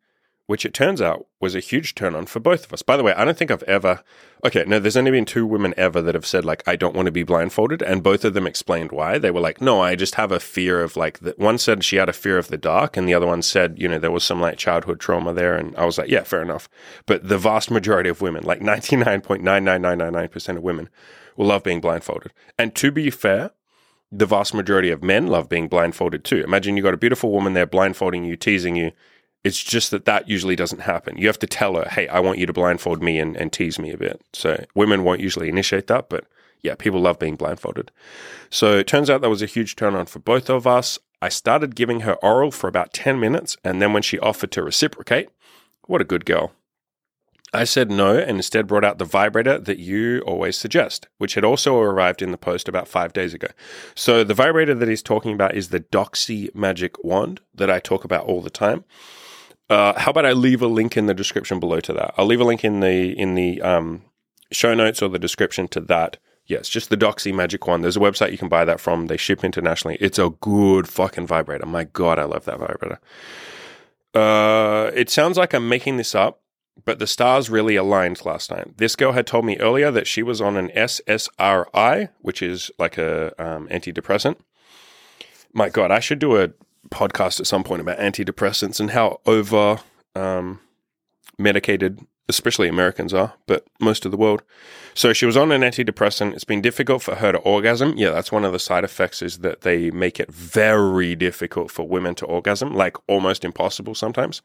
Which 0.52 0.66
it 0.66 0.75
turns 0.75 1.00
out 1.00 1.25
was 1.40 1.54
a 1.54 1.61
huge 1.61 1.94
turn 1.94 2.14
on 2.14 2.26
for 2.26 2.38
both 2.38 2.66
of 2.66 2.75
us. 2.75 2.82
By 2.82 2.99
the 2.99 3.02
way, 3.02 3.14
I 3.14 3.25
don't 3.25 3.38
think 3.38 3.50
I've 3.50 3.62
ever, 3.62 4.04
okay, 4.44 4.64
no, 4.66 4.78
there's 4.78 4.99
only 4.99 5.11
been 5.11 5.25
two 5.25 5.47
women 5.47 5.73
ever 5.78 6.02
that 6.02 6.14
have 6.14 6.26
said, 6.26 6.44
like, 6.44 6.62
I 6.66 6.76
don't 6.76 6.94
want 6.94 7.06
to 7.06 7.11
be 7.11 7.23
blindfolded. 7.23 7.80
And 7.80 8.02
both 8.02 8.23
of 8.23 8.35
them 8.35 8.47
explained 8.47 8.92
why. 8.92 9.16
They 9.16 9.30
were 9.30 9.40
like, 9.40 9.62
no, 9.62 9.80
I 9.80 9.94
just 9.94 10.16
have 10.16 10.30
a 10.30 10.38
fear 10.38 10.82
of, 10.82 10.94
like, 10.94 11.21
the, 11.21 11.35
one 11.38 11.56
said 11.56 11.85
she 11.85 11.97
had 11.97 12.11
a 12.11 12.12
fear 12.12 12.37
of 12.37 12.49
the 12.49 12.59
dark, 12.59 12.99
and 12.99 13.09
the 13.09 13.14
other 13.14 13.26
one 13.26 13.40
said, 13.40 13.78
you 13.78 13.88
know, 13.88 13.99
there 13.99 14.11
was 14.11 14.25
some, 14.25 14.42
like, 14.42 14.59
childhood 14.59 15.00
trauma 15.00 15.32
there. 15.32 15.56
And 15.56 15.75
I 15.76 15.87
was 15.87 15.97
like, 15.97 16.11
yeah, 16.11 16.23
fair 16.23 16.42
enough. 16.42 16.68
But 17.06 17.26
the 17.26 17.38
vast 17.38 17.71
majority 17.71 18.11
of 18.11 18.21
women, 18.21 18.44
like 18.44 18.61
99.99999% 18.61 20.56
of 20.59 20.62
women, 20.62 20.90
will 21.35 21.47
love 21.47 21.64
being 21.64 21.80
blindfolded. 21.80 22.30
And 22.59 22.75
to 22.75 22.90
be 22.90 23.09
fair, 23.09 23.52
the 24.11 24.26
vast 24.26 24.52
majority 24.52 24.90
of 24.90 25.02
men 25.02 25.28
love 25.28 25.49
being 25.49 25.68
blindfolded 25.68 26.25
too. 26.25 26.44
Imagine 26.44 26.76
you 26.76 26.82
got 26.82 26.92
a 26.92 26.99
beautiful 26.99 27.32
woman 27.32 27.54
there 27.54 27.64
blindfolding 27.64 28.26
you, 28.26 28.37
teasing 28.37 28.76
you, 28.76 28.92
it's 29.44 29.62
just 29.62 29.90
that 29.90 30.04
that 30.04 30.28
usually 30.28 30.56
doesn't 30.56 30.80
happen. 30.80 31.18
You 31.18 31.26
have 31.26 31.38
to 31.40 31.46
tell 31.46 31.75
her, 31.75 31.88
hey, 31.88 32.06
I 32.08 32.20
want 32.20 32.38
you 32.38 32.46
to 32.46 32.52
blindfold 32.52 33.02
me 33.02 33.18
and, 33.18 33.37
and 33.37 33.52
tease 33.52 33.78
me 33.78 33.90
a 33.90 33.99
bit. 33.99 34.20
So 34.32 34.64
women 34.75 35.02
won't 35.02 35.20
usually 35.20 35.49
initiate 35.49 35.88
that, 35.88 36.08
but 36.08 36.26
yeah, 36.62 36.76
people 36.76 37.00
love 37.00 37.18
being 37.18 37.37
blindfolded. 37.37 37.90
So 38.50 38.78
it 38.78 38.87
turns 38.87 39.11
out 39.11 39.20
that 39.20 39.30
was 39.30 39.42
a 39.42 39.46
huge 39.46 39.75
turn 39.75 39.94
on 39.94 40.06
for 40.06 40.20
both 40.20 40.49
of 40.49 40.66
us. 40.66 40.99
I 41.20 41.28
started 41.28 41.76
giving 41.76 42.00
her 42.00 42.14
oral 42.14 42.50
for 42.50 42.68
about 42.68 42.92
10 42.92 43.18
minutes, 43.18 43.56
and 43.64 43.82
then 43.82 43.92
when 43.92 44.02
she 44.02 44.18
offered 44.18 44.52
to 44.52 44.62
reciprocate, 44.62 45.28
what 45.87 46.00
a 46.00 46.04
good 46.04 46.25
girl. 46.25 46.52
I 47.54 47.64
said 47.64 47.90
no 47.90 48.16
and 48.16 48.38
instead 48.38 48.66
brought 48.66 48.84
out 48.84 48.99
the 48.99 49.04
vibrator 49.04 49.58
that 49.58 49.78
you 49.78 50.20
always 50.20 50.56
suggest, 50.56 51.08
which 51.18 51.34
had 51.34 51.44
also 51.44 51.78
arrived 51.78 52.22
in 52.22 52.30
the 52.30 52.38
post 52.38 52.66
about 52.66 52.88
five 52.88 53.12
days 53.12 53.34
ago. 53.34 53.49
So 53.94 54.25
the 54.25 54.32
vibrator 54.32 54.75
that 54.75 54.88
he's 54.88 55.02
talking 55.02 55.34
about 55.34 55.54
is 55.54 55.68
the 55.68 55.80
Doxy 55.80 56.54
Magic 56.54 57.04
Wand 57.04 57.40
that 57.54 57.70
I 57.70 57.78
talk 57.78 58.04
about 58.04 58.25
all 58.25 58.40
the 58.40 58.49
time. 58.49 58.84
Uh, 59.73 59.99
how 59.99 60.11
about 60.11 60.26
I 60.26 60.33
leave 60.33 60.61
a 60.61 60.67
link 60.67 60.99
in 60.99 61.07
the 61.07 61.14
description 61.14 61.59
below 61.59 61.81
to 61.81 61.95
that? 61.95 62.12
I'll 62.19 62.26
leave 62.26 62.43
a 62.43 62.45
link 62.45 62.62
in 62.62 62.81
the 62.81 63.19
in 63.19 63.35
the 63.35 63.62
um, 63.62 64.02
show 64.50 64.75
notes 64.75 65.00
or 65.00 65.09
the 65.09 65.19
description 65.19 65.67
to 65.69 65.81
that. 65.81 66.19
Yes, 66.45 66.69
just 66.69 66.91
the 66.91 66.97
Doxy 66.97 67.33
Magic 67.33 67.67
Wand. 67.67 67.83
There's 67.83 67.97
a 67.97 68.00
website 68.00 68.33
you 68.33 68.38
can 68.38 68.50
buy 68.50 68.67
that 68.67 68.81
from. 68.81 69.07
They 69.07 69.17
ship 69.17 69.43
internationally. 69.43 69.97
It's 69.99 70.19
a 70.19 70.29
good 70.41 70.88
fucking 70.88 71.26
vibrator. 71.26 71.64
My 71.64 71.85
God, 71.85 72.19
I 72.19 72.25
love 72.25 72.45
that 72.45 72.59
vibrator. 72.59 73.00
Uh, 74.12 74.91
it 74.95 75.09
sounds 75.09 75.38
like 75.38 75.55
I'm 75.55 75.71
making 75.71 75.97
this 75.97 76.14
up, 76.14 76.43
but 76.85 76.99
the 76.99 77.07
stars 77.07 77.49
really 77.49 77.76
aligned 77.76 78.26
last 78.26 78.50
night. 78.50 78.76
This 78.76 78.95
girl 78.95 79.12
had 79.12 79.26
told 79.26 79.47
me 79.47 79.57
earlier 79.57 79.91
that 79.91 80.07
she 80.07 80.23
was 80.23 80.43
on 80.43 80.59
an 80.59 80.69
SSRI, 80.76 82.11
which 82.21 82.43
is 82.43 82.71
like 82.79 82.99
a 82.99 83.33
um, 83.43 83.69
antidepressant. 83.69 84.37
My 85.55 85.71
God, 85.71 85.91
I 85.91 86.00
should 86.00 86.19
do 86.19 86.37
a 86.37 86.50
podcast 86.90 87.40
at 87.40 87.46
some 87.46 87.64
point 87.64 87.80
about 87.80 87.98
antidepressants 87.98 88.80
and 88.80 88.90
how 88.90 89.20
over 89.26 89.80
um, 90.14 90.60
medicated, 91.38 92.00
especially 92.28 92.68
Americans 92.68 93.14
are, 93.14 93.34
but 93.46 93.66
most 93.80 94.04
of 94.04 94.10
the 94.10 94.16
world. 94.16 94.42
So 94.94 95.12
she 95.12 95.26
was 95.26 95.36
on 95.36 95.52
an 95.52 95.62
antidepressant. 95.62 96.34
It's 96.34 96.44
been 96.44 96.60
difficult 96.60 97.02
for 97.02 97.16
her 97.16 97.32
to 97.32 97.38
orgasm. 97.38 97.94
Yeah, 97.96 98.10
that's 98.10 98.32
one 98.32 98.44
of 98.44 98.52
the 98.52 98.58
side 98.58 98.84
effects 98.84 99.22
is 99.22 99.38
that 99.38 99.62
they 99.62 99.90
make 99.90 100.20
it 100.20 100.30
very 100.32 101.14
difficult 101.14 101.70
for 101.70 101.86
women 101.88 102.14
to 102.16 102.26
orgasm, 102.26 102.74
like 102.74 102.96
almost 103.08 103.44
impossible 103.44 103.94
sometimes. 103.94 104.42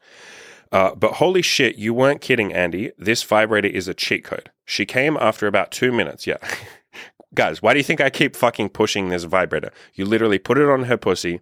Uh, 0.70 0.94
but 0.94 1.14
holy 1.14 1.42
shit, 1.42 1.76
you 1.76 1.94
weren't 1.94 2.20
kidding, 2.20 2.52
Andy. 2.52 2.92
This 2.98 3.22
vibrator 3.22 3.68
is 3.68 3.88
a 3.88 3.94
cheat 3.94 4.24
code. 4.24 4.50
She 4.64 4.84
came 4.84 5.16
after 5.18 5.46
about 5.46 5.70
two 5.70 5.92
minutes. 5.92 6.26
Yeah. 6.26 6.36
Guys, 7.34 7.62
why 7.62 7.72
do 7.72 7.78
you 7.78 7.84
think 7.84 8.00
I 8.00 8.10
keep 8.10 8.34
fucking 8.34 8.70
pushing 8.70 9.08
this 9.08 9.24
vibrator? 9.24 9.70
You 9.94 10.06
literally 10.06 10.38
put 10.38 10.58
it 10.58 10.68
on 10.68 10.84
her 10.84 10.96
pussy 10.96 11.40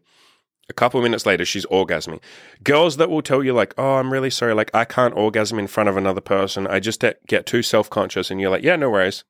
a 0.69 0.73
couple 0.73 1.01
minutes 1.01 1.27
later, 1.27 1.45
she's 1.45 1.67
orgasming. 1.67 2.21
Girls 2.65 2.97
that 2.97 3.09
will 3.09 3.23
tell 3.23 3.45
you, 3.45 3.53
like, 3.53 3.75
oh, 3.79 3.95
I'm 3.95 4.13
really 4.13 4.31
sorry, 4.31 4.55
like, 4.55 4.75
I 4.75 4.85
can't 4.85 5.15
orgasm 5.15 5.59
in 5.59 5.69
front 5.69 5.89
of 5.89 5.97
another 5.97 6.21
person. 6.21 6.67
I 6.67 6.81
just 6.81 7.05
get 7.27 7.47
too 7.47 7.63
self 7.63 7.89
conscious. 7.89 8.31
And 8.31 8.41
you're 8.41 8.51
like, 8.51 8.65
yeah, 8.65 8.77
no 8.77 8.91
worries. 8.91 9.25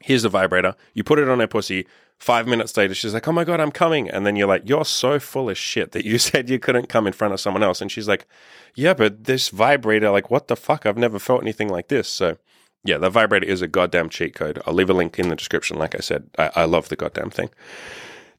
Here's 0.00 0.22
the 0.22 0.28
vibrator. 0.28 0.76
You 0.94 1.04
put 1.04 1.18
it 1.18 1.28
on 1.28 1.40
her 1.40 1.46
pussy. 1.46 1.86
Five 2.18 2.46
minutes 2.46 2.76
later, 2.76 2.94
she's 2.94 3.14
like, 3.14 3.26
oh 3.26 3.32
my 3.32 3.44
God, 3.44 3.60
I'm 3.60 3.72
coming. 3.72 4.08
And 4.10 4.26
then 4.26 4.36
you're 4.36 4.46
like, 4.46 4.68
you're 4.68 4.84
so 4.84 5.18
full 5.18 5.48
of 5.48 5.56
shit 5.56 5.92
that 5.92 6.04
you 6.04 6.18
said 6.18 6.50
you 6.50 6.58
couldn't 6.58 6.88
come 6.88 7.06
in 7.06 7.14
front 7.14 7.34
of 7.34 7.40
someone 7.40 7.62
else. 7.62 7.80
And 7.80 7.90
she's 7.90 8.08
like, 8.08 8.26
yeah, 8.74 8.94
but 8.94 9.24
this 9.24 9.48
vibrator, 9.48 10.10
like, 10.10 10.30
what 10.30 10.48
the 10.48 10.56
fuck? 10.56 10.86
I've 10.86 10.98
never 10.98 11.18
felt 11.18 11.42
anything 11.42 11.68
like 11.68 11.88
this. 11.88 12.08
So, 12.08 12.36
yeah, 12.84 12.98
the 12.98 13.10
vibrator 13.10 13.46
is 13.46 13.62
a 13.62 13.68
goddamn 13.68 14.08
cheat 14.08 14.34
code. 14.34 14.62
I'll 14.66 14.74
leave 14.74 14.90
a 14.90 14.94
link 14.94 15.18
in 15.18 15.28
the 15.28 15.36
description. 15.36 15.78
Like 15.78 15.94
I 15.94 15.98
said, 16.00 16.30
I, 16.38 16.50
I 16.56 16.64
love 16.64 16.90
the 16.90 16.96
goddamn 16.96 17.30
thing. 17.30 17.50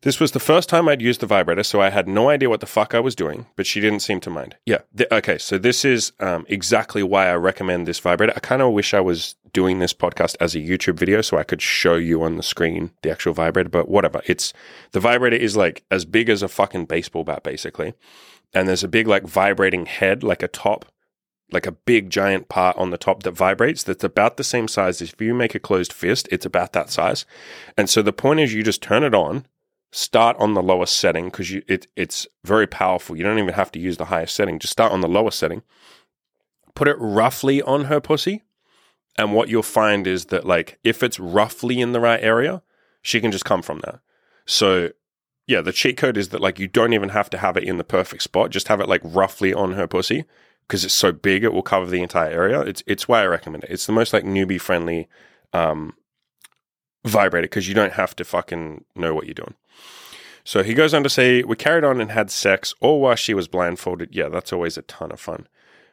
This 0.04 0.20
was 0.20 0.32
the 0.32 0.40
first 0.40 0.68
time 0.68 0.90
I'd 0.90 1.02
used 1.02 1.20
the 1.20 1.28
vibrator, 1.28 1.62
so 1.62 1.80
I 1.80 1.92
had 1.92 2.08
no 2.08 2.30
idea 2.30 2.50
what 2.50 2.60
the 2.60 2.66
fuck 2.66 2.96
I 2.96 3.00
was 3.00 3.14
doing, 3.14 3.46
but 3.56 3.68
she 3.68 3.80
didn't 3.80 4.00
seem 4.00 4.20
to 4.22 4.32
mind. 4.32 4.56
Yeah. 4.66 4.80
Th- 4.98 5.12
okay. 5.12 5.38
So 5.38 5.60
this 5.60 5.86
is 5.86 6.12
um, 6.20 6.44
exactly 6.50 7.04
why 7.04 7.28
I 7.28 7.36
recommend 7.36 7.88
this 7.88 8.00
vibrator. 8.00 8.34
I 8.36 8.40
kind 8.40 8.64
of 8.64 8.74
wish 8.74 8.96
I 8.96 9.00
was 9.00 9.36
doing 9.54 9.78
this 9.78 9.94
podcast 9.94 10.36
as 10.40 10.56
a 10.56 10.60
YouTube 10.60 10.98
video 10.98 11.22
so 11.22 11.38
I 11.38 11.44
could 11.44 11.62
show 11.62 11.96
you 11.96 12.24
on 12.24 12.38
the 12.38 12.44
screen 12.44 12.92
the 13.04 13.12
actual 13.12 13.34
vibrator, 13.34 13.70
but 13.70 13.90
whatever. 13.90 14.22
It's 14.26 14.54
the 14.92 15.00
vibrator 15.00 15.36
is 15.36 15.56
like 15.56 15.84
as 15.92 16.04
big 16.04 16.30
as 16.30 16.42
a 16.42 16.48
fucking 16.48 16.86
baseball 16.86 17.24
bat, 17.24 17.44
basically. 17.44 17.94
And 18.56 18.68
there's 18.68 18.84
a 18.84 18.88
big, 18.88 19.08
like, 19.08 19.24
vibrating 19.24 19.86
head, 19.86 20.24
like 20.24 20.44
a 20.44 20.48
top 20.48 20.86
like 21.52 21.68
a 21.68 21.72
big 21.72 22.10
giant 22.10 22.48
part 22.48 22.78
on 22.78 22.90
the 22.92 22.98
top 22.98 23.24
that 23.24 23.32
vibrates 23.32 23.84
that's 23.84 24.04
about 24.04 24.38
the 24.38 24.44
same 24.44 24.68
size 24.68 25.02
as 25.02 25.12
if 25.12 25.22
you 25.22 25.34
make 25.34 25.54
a 25.54 25.60
closed 25.60 25.92
fist, 25.92 26.28
it's 26.32 26.46
about 26.46 26.72
that 26.74 26.90
size. 26.90 27.26
And 27.78 27.90
so 27.90 28.02
the 28.02 28.14
point 28.14 28.40
is 28.40 28.54
you 28.54 28.64
just 28.64 28.82
turn 28.82 29.04
it 29.04 29.14
on 29.14 29.46
start 29.92 30.38
on 30.40 30.54
the 30.54 30.64
lowest 30.64 30.98
setting 30.98 31.26
because 31.26 31.52
it, 31.52 31.88
it's 31.96 32.26
very 32.44 32.68
powerful. 32.68 33.16
You 33.16 33.24
don't 33.24 33.40
even 33.40 33.54
have 33.54 33.72
to 33.74 33.80
use 33.80 33.98
the 33.98 34.06
highest 34.06 34.36
setting. 34.36 34.58
Just 34.58 34.72
start 34.72 34.92
on 34.92 35.02
the 35.02 35.08
lowest 35.08 35.38
setting. 35.38 35.64
Put 36.76 36.88
it 36.88 36.96
roughly 37.00 37.62
on 37.62 37.86
her 37.86 38.00
pussy. 38.00 38.44
And 39.18 39.34
what 39.34 39.50
you'll 39.50 39.64
find 39.64 40.08
is 40.08 40.28
that, 40.28 40.46
like, 40.46 40.80
if 40.84 41.04
it's 41.04 41.20
roughly 41.20 41.82
in 41.82 41.92
the 41.92 42.00
right 42.00 42.24
area, 42.24 42.64
she 43.02 43.20
can 43.20 43.32
just 43.32 43.44
come 43.44 43.62
from 43.62 43.82
there. 43.84 44.02
So, 44.46 44.92
yeah, 45.46 45.60
the 45.60 45.74
cheat 45.74 45.98
code 45.98 46.16
is 46.16 46.30
that, 46.30 46.40
like, 46.40 46.60
you 46.60 46.70
don't 46.70 46.94
even 46.94 47.10
have 47.10 47.30
to 47.32 47.38
have 47.38 47.58
it 47.58 47.66
in 47.66 47.78
the 47.78 47.84
perfect 47.84 48.24
spot. 48.24 48.52
Just 48.52 48.70
have 48.70 48.80
it, 48.80 48.88
like, 48.88 49.02
roughly 49.04 49.54
on 49.54 49.74
her 49.74 49.86
pussy 49.86 50.24
because 50.66 50.86
it's 50.86 50.94
so 50.94 51.12
big, 51.12 51.44
it 51.44 51.52
will 51.52 51.62
cover 51.62 51.88
the 51.88 52.02
entire 52.02 52.32
area. 52.32 52.62
It's, 52.62 52.82
it's 52.88 53.10
why 53.10 53.22
I 53.22 53.26
recommend 53.26 53.66
it. 53.66 53.72
It's 53.72 53.86
the 53.86 53.92
most, 53.92 54.14
like, 54.14 54.24
newbie 54.24 54.62
friendly 54.62 55.10
um, 55.52 55.94
vibrator 57.06 57.46
because 57.46 57.68
you 57.68 57.74
don't 57.74 57.94
have 57.94 58.16
to 58.18 58.24
fucking 58.24 58.86
know 58.96 59.14
what 59.14 59.26
you're 59.26 59.34
doing. 59.34 59.56
So 60.44 60.64
he 60.64 60.74
goes 60.74 60.94
on 60.94 61.04
to 61.04 61.10
say, 61.10 61.44
We 61.44 61.56
carried 61.56 61.84
on 61.84 62.02
and 62.02 62.12
had 62.12 62.32
sex, 62.32 62.74
all 62.82 63.02
while 63.02 63.16
she 63.16 63.34
was 63.34 63.48
blindfolded. 63.48 64.10
Yeah, 64.16 64.30
that's 64.30 64.54
always 64.54 64.78
a 64.78 64.84
ton 64.84 65.12
of 65.12 65.20
fun. 65.20 65.48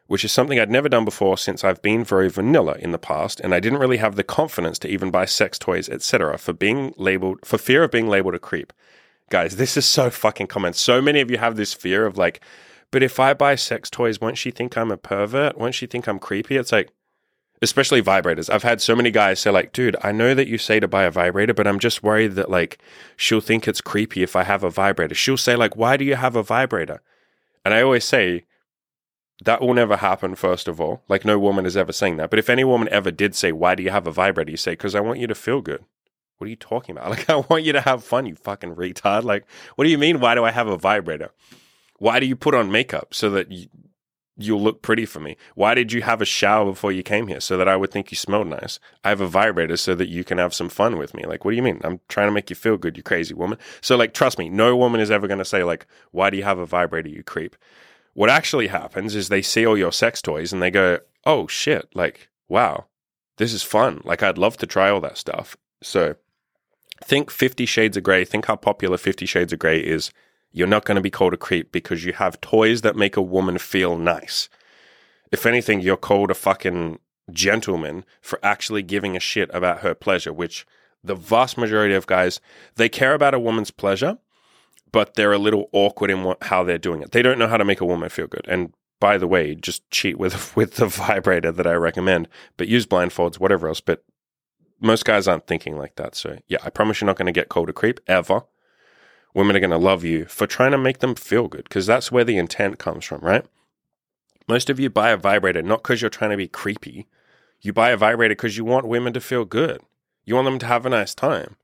Which 0.07 0.25
is 0.25 0.33
something 0.33 0.59
I'd 0.59 0.71
never 0.71 0.89
done 0.89 1.05
before 1.05 1.37
since 1.37 1.63
I've 1.63 1.83
been 1.83 2.03
very 2.03 2.31
vanilla 2.31 2.77
in 2.79 2.93
the 2.93 2.99
past, 2.99 3.41
and 3.41 3.55
I 3.55 3.61
didn't 3.61 3.81
really 3.81 3.99
have 3.99 4.17
the 4.17 4.25
confidence 4.25 4.79
to 4.81 4.89
even 4.89 5.11
buy 5.11 5.27
sex 5.27 5.59
toys, 5.59 5.89
etc., 5.91 6.39
for 6.39 6.55
being 6.55 6.95
labeled 6.97 7.41
for 7.45 7.59
fear 7.59 7.85
of 7.85 7.91
being 7.91 8.09
labeled 8.09 8.35
a 8.35 8.39
creep. 8.39 8.73
Guys, 9.29 9.57
this 9.57 9.77
is 9.77 9.85
so 9.85 10.09
fucking 10.09 10.47
common. 10.47 10.73
So 10.73 11.03
many 11.03 11.21
of 11.21 11.31
you 11.31 11.37
have 11.37 11.57
this 11.57 11.75
fear 11.75 12.07
of 12.07 12.17
like, 12.17 12.41
but 12.91 13.03
if 13.03 13.21
I 13.21 13.35
buy 13.35 13.55
sex 13.55 13.91
toys, 13.91 14.19
won't 14.19 14.39
she 14.39 14.51
think 14.51 14.79
I'm 14.79 14.91
a 14.91 14.97
pervert? 14.97 15.59
Won't 15.59 15.75
she 15.75 15.85
think 15.85 16.09
I'm 16.09 16.19
creepy? 16.19 16.57
It's 16.57 16.73
like, 16.73 16.91
especially 17.63 18.03
vibrators. 18.03 18.53
I've 18.53 18.63
had 18.63 18.81
so 18.81 18.95
many 18.95 19.11
guys 19.11 19.41
say 19.41 19.51
like, 19.51 19.73
dude, 19.73 19.97
I 20.03 20.13
know 20.13 20.35
that 20.35 20.49
you 20.49 20.59
say 20.59 20.81
to 20.81 20.89
buy 20.89 21.05
a 21.05 21.11
vibrator, 21.11 21.55
but 21.55 21.67
I'm 21.67 21.79
just 21.79 22.03
worried 22.03 22.33
that 22.33 22.51
like 22.51 22.79
she'll 23.17 23.41
think 23.41 23.67
it's 23.67 23.81
creepy 23.81 24.23
if 24.23 24.37
I 24.37 24.45
have 24.45 24.63
a 24.63 24.71
vibrator. 24.71 25.15
She'll 25.15 25.37
say 25.37 25.57
like, 25.57 25.77
why 25.77 25.97
do 25.97 26.05
you 26.05 26.17
have 26.17 26.37
a 26.37 26.43
vibrator? 26.43 27.01
And 27.65 27.75
I 27.75 27.83
always 27.83 28.05
say 28.05 28.45
that 29.45 29.61
will 29.61 29.75
never 29.75 29.97
happen 29.97 30.35
first 30.35 30.69
of 30.69 30.81
all. 30.81 31.03
Like 31.09 31.25
no 31.25 31.39
woman 31.39 31.67
is 31.67 31.77
ever 31.77 31.93
saying 31.93 32.17
that. 32.17 32.31
But 32.31 32.39
if 32.39 32.51
any 32.51 32.65
woman 32.65 32.89
ever 32.91 33.11
did 33.11 33.35
say, 33.35 33.53
why 33.53 33.75
do 33.75 33.83
you 33.83 33.91
have 33.91 34.07
a 34.07 34.13
vibrator? 34.13 34.51
You 34.51 34.57
say, 34.57 34.77
cuz 34.77 34.95
I 34.95 35.01
want 35.01 35.19
you 35.19 35.27
to 35.27 35.35
feel 35.35 35.61
good. 35.61 35.85
What 36.39 36.47
are 36.47 36.51
you 36.51 36.57
talking 36.57 36.97
about? 36.97 37.11
Like 37.11 37.29
I 37.29 37.37
want 37.37 37.65
you 37.65 37.73
to 37.73 37.81
have 37.81 38.05
fun, 38.05 38.27
you 38.27 38.37
fucking 38.37 38.77
retard. 38.77 39.25
Like 39.25 39.47
what 39.75 39.85
do 39.85 39.91
you 39.91 39.99
mean 39.99 40.21
why 40.21 40.35
do 40.35 40.45
I 40.45 40.53
have 40.53 40.69
a 40.69 40.79
vibrator? 40.79 41.31
Why 41.99 42.21
do 42.21 42.27
you 42.27 42.37
put 42.37 42.55
on 42.55 42.71
makeup 42.71 43.13
so 43.13 43.29
that 43.31 43.51
you, 43.51 43.67
you'll 44.39 44.63
look 44.63 44.83
pretty 44.83 45.05
for 45.05 45.21
me. 45.21 45.37
Why 45.57 45.75
did 45.75 45.93
you 45.93 46.03
have 46.03 46.23
a 46.23 46.25
shower 46.25 46.65
before 46.65 46.93
you 46.93 47.03
came 47.03 47.27
here? 47.27 47.41
So 47.41 47.57
that 47.57 47.69
I 47.69 47.77
would 47.77 47.91
think 47.91 48.11
you 48.11 48.17
smelled 48.17 48.47
nice. 48.47 48.79
I 49.05 49.09
have 49.09 49.21
a 49.21 49.27
vibrator 49.27 49.77
so 49.77 49.95
that 49.97 50.09
you 50.09 50.25
can 50.25 50.39
have 50.39 50.55
some 50.55 50.69
fun 50.69 50.97
with 50.97 51.13
me. 51.13 51.25
Like, 51.25 51.45
what 51.45 51.51
do 51.51 51.57
you 51.57 51.63
mean? 51.63 51.81
I'm 51.83 52.01
trying 52.09 52.29
to 52.29 52.33
make 52.33 52.49
you 52.49 52.57
feel 52.57 52.77
good, 52.77 52.97
you 52.97 53.03
crazy 53.03 53.35
woman. 53.35 53.59
So, 53.81 53.97
like, 53.97 54.15
trust 54.15 54.39
me, 54.39 54.49
no 54.49 54.77
woman 54.77 55.01
is 55.01 55.11
ever 55.11 55.27
going 55.27 55.39
to 55.39 55.45
say, 55.45 55.65
like, 55.65 55.87
why 56.13 56.31
do 56.31 56.37
you 56.37 56.45
have 56.45 56.59
a 56.59 56.67
vibrator, 56.67 57.09
you 57.09 57.23
creep? 57.23 57.57
What 58.15 58.31
actually 58.31 58.69
happens 58.69 59.15
is 59.15 59.29
they 59.29 59.43
see 59.43 59.67
all 59.67 59.77
your 59.77 59.93
sex 59.93 60.23
toys 60.23 60.53
and 60.53 60.63
they 60.63 60.71
go, 60.71 61.01
oh 61.27 61.47
shit, 61.47 61.89
like, 61.95 62.29
wow, 62.49 62.87
this 63.37 63.53
is 63.53 63.63
fun. 63.63 64.01
Like, 64.05 64.23
I'd 64.23 64.39
love 64.39 64.57
to 64.59 64.67
try 64.67 64.89
all 64.89 65.01
that 65.01 65.19
stuff. 65.19 65.57
So, 65.83 66.17
think 67.03 67.31
Fifty 67.31 67.67
Shades 67.67 67.97
of 67.97 68.03
Grey. 68.03 68.25
Think 68.25 68.47
how 68.47 68.57
popular 68.57 68.99
Fifty 68.99 69.27
Shades 69.27 69.53
of 69.53 69.59
Grey 69.59 69.81
is 69.81 70.11
you're 70.59 70.67
not 70.67 70.85
going 70.85 70.97
to 70.97 71.01
be 71.01 71.11
called 71.11 71.33
a 71.33 71.37
creep 71.37 71.71
because 71.71 72.05
you 72.05 72.13
have 72.15 72.41
toys 72.41 72.81
that 72.81 72.97
make 72.97 73.17
a 73.17 73.23
woman 73.23 73.59
feel 73.59 73.97
nice. 73.97 74.49
If 75.31 75.47
anything, 75.47 75.81
you're 75.81 75.97
called 75.97 76.33
a 76.33 76.35
fucking 76.35 76.99
gentleman 77.31 78.05
for 78.21 78.41
actually 78.43 78.83
giving 78.83 79.17
a 79.17 79.21
shit 79.21 79.49
about 79.55 79.83
her 79.83 79.95
pleasure, 79.95 80.33
which 80.33 80.67
the 81.05 81.15
vast 81.15 81.59
majority 81.59 81.95
of 81.95 82.09
guys, 82.09 82.41
they 82.75 82.89
care 82.89 83.15
about 83.15 83.35
a 83.35 83.39
woman's 83.39 83.71
pleasure, 83.71 84.19
but 84.91 85.15
they're 85.15 85.33
a 85.33 85.39
little 85.39 85.69
awkward 85.73 86.11
in 86.11 86.25
what, 86.25 86.43
how 86.43 86.65
they're 86.65 86.77
doing 86.77 87.03
it. 87.03 87.13
They 87.13 87.23
don't 87.23 87.39
know 87.39 87.47
how 87.47 87.59
to 87.59 87.65
make 87.65 87.81
a 87.81 87.87
woman 87.87 88.09
feel 88.09 88.27
good. 88.27 88.47
And 88.49 88.73
by 88.99 89.17
the 89.17 89.29
way, 89.29 89.55
just 89.55 89.89
cheat 89.93 90.19
with 90.19 90.57
with 90.57 90.75
the 90.75 90.87
vibrator 90.87 91.53
that 91.53 91.69
I 91.69 91.75
recommend, 91.75 92.27
but 92.57 92.67
use 92.67 92.85
blindfolds, 92.85 93.39
whatever 93.39 93.69
else. 93.69 93.81
But 93.81 94.03
most 94.81 95.05
guys 95.05 95.29
aren't 95.29 95.47
thinking 95.47 95.77
like 95.79 95.95
that. 95.97 96.17
So 96.17 96.39
yeah, 96.49 96.59
I 96.65 96.71
promise 96.71 97.01
you're 97.01 97.07
not 97.07 97.17
going 97.17 97.27
to 97.27 97.41
get 97.41 97.49
called 97.49 97.69
a 97.69 97.73
creep 97.73 98.01
ever. 98.09 98.43
Women 99.39 99.55
are 99.55 99.61
going 99.61 99.71
to 99.71 99.79
love 99.79 100.03
you 100.03 100.25
for 100.25 100.49
trying 100.49 100.73
to 100.73 100.79
make 100.79 100.99
them 100.99 101.15
feel 101.15 101.47
good 101.47 101.63
because 101.63 101.87
that's 101.87 102.11
where 102.11 102.25
the 102.25 102.39
intent 102.39 102.81
comes 102.81 103.05
from, 103.05 103.21
right? 103.21 103.47
Most 104.49 104.69
of 104.69 104.81
you 104.81 104.91
buy 104.91 105.11
a 105.11 105.17
vibrator 105.17 105.63
not 105.63 105.85
because 105.85 106.03
you're 106.03 106.11
trying 106.11 106.33
to 106.33 106.37
be 106.37 106.49
creepy. 106.49 107.07
You 107.61 107.73
buy 107.73 107.91
a 107.91 107.97
vibrator 107.97 108.35
because 108.35 108.57
you 108.57 108.65
want 108.65 108.89
women 108.89 109.13
to 109.13 109.21
feel 109.21 109.45
good. 109.45 109.81
You 110.25 110.35
want 110.35 110.47
them 110.47 110.59
to 110.59 110.67
have 110.67 110.85
a 110.85 110.91
nice 110.91 111.15
time. 111.15 111.55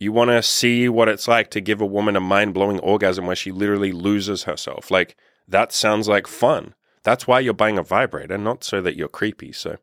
You 0.00 0.10
want 0.10 0.30
to 0.30 0.42
see 0.42 0.88
what 0.88 1.08
it's 1.08 1.28
like 1.28 1.48
to 1.52 1.60
give 1.60 1.80
a 1.80 1.86
woman 1.86 2.16
a 2.16 2.20
mind 2.20 2.54
blowing 2.54 2.80
orgasm 2.80 3.26
where 3.28 3.36
she 3.36 3.52
literally 3.52 3.92
loses 3.92 4.42
herself. 4.42 4.90
Like, 4.90 5.16
that 5.46 5.72
sounds 5.72 6.08
like 6.08 6.26
fun. 6.26 6.74
That's 7.04 7.28
why 7.28 7.38
you're 7.38 7.54
buying 7.54 7.78
a 7.78 7.84
vibrator, 7.84 8.36
not 8.36 8.64
so 8.64 8.82
that 8.82 8.96
you're 8.96 9.06
creepy. 9.06 9.52
So 9.52 9.76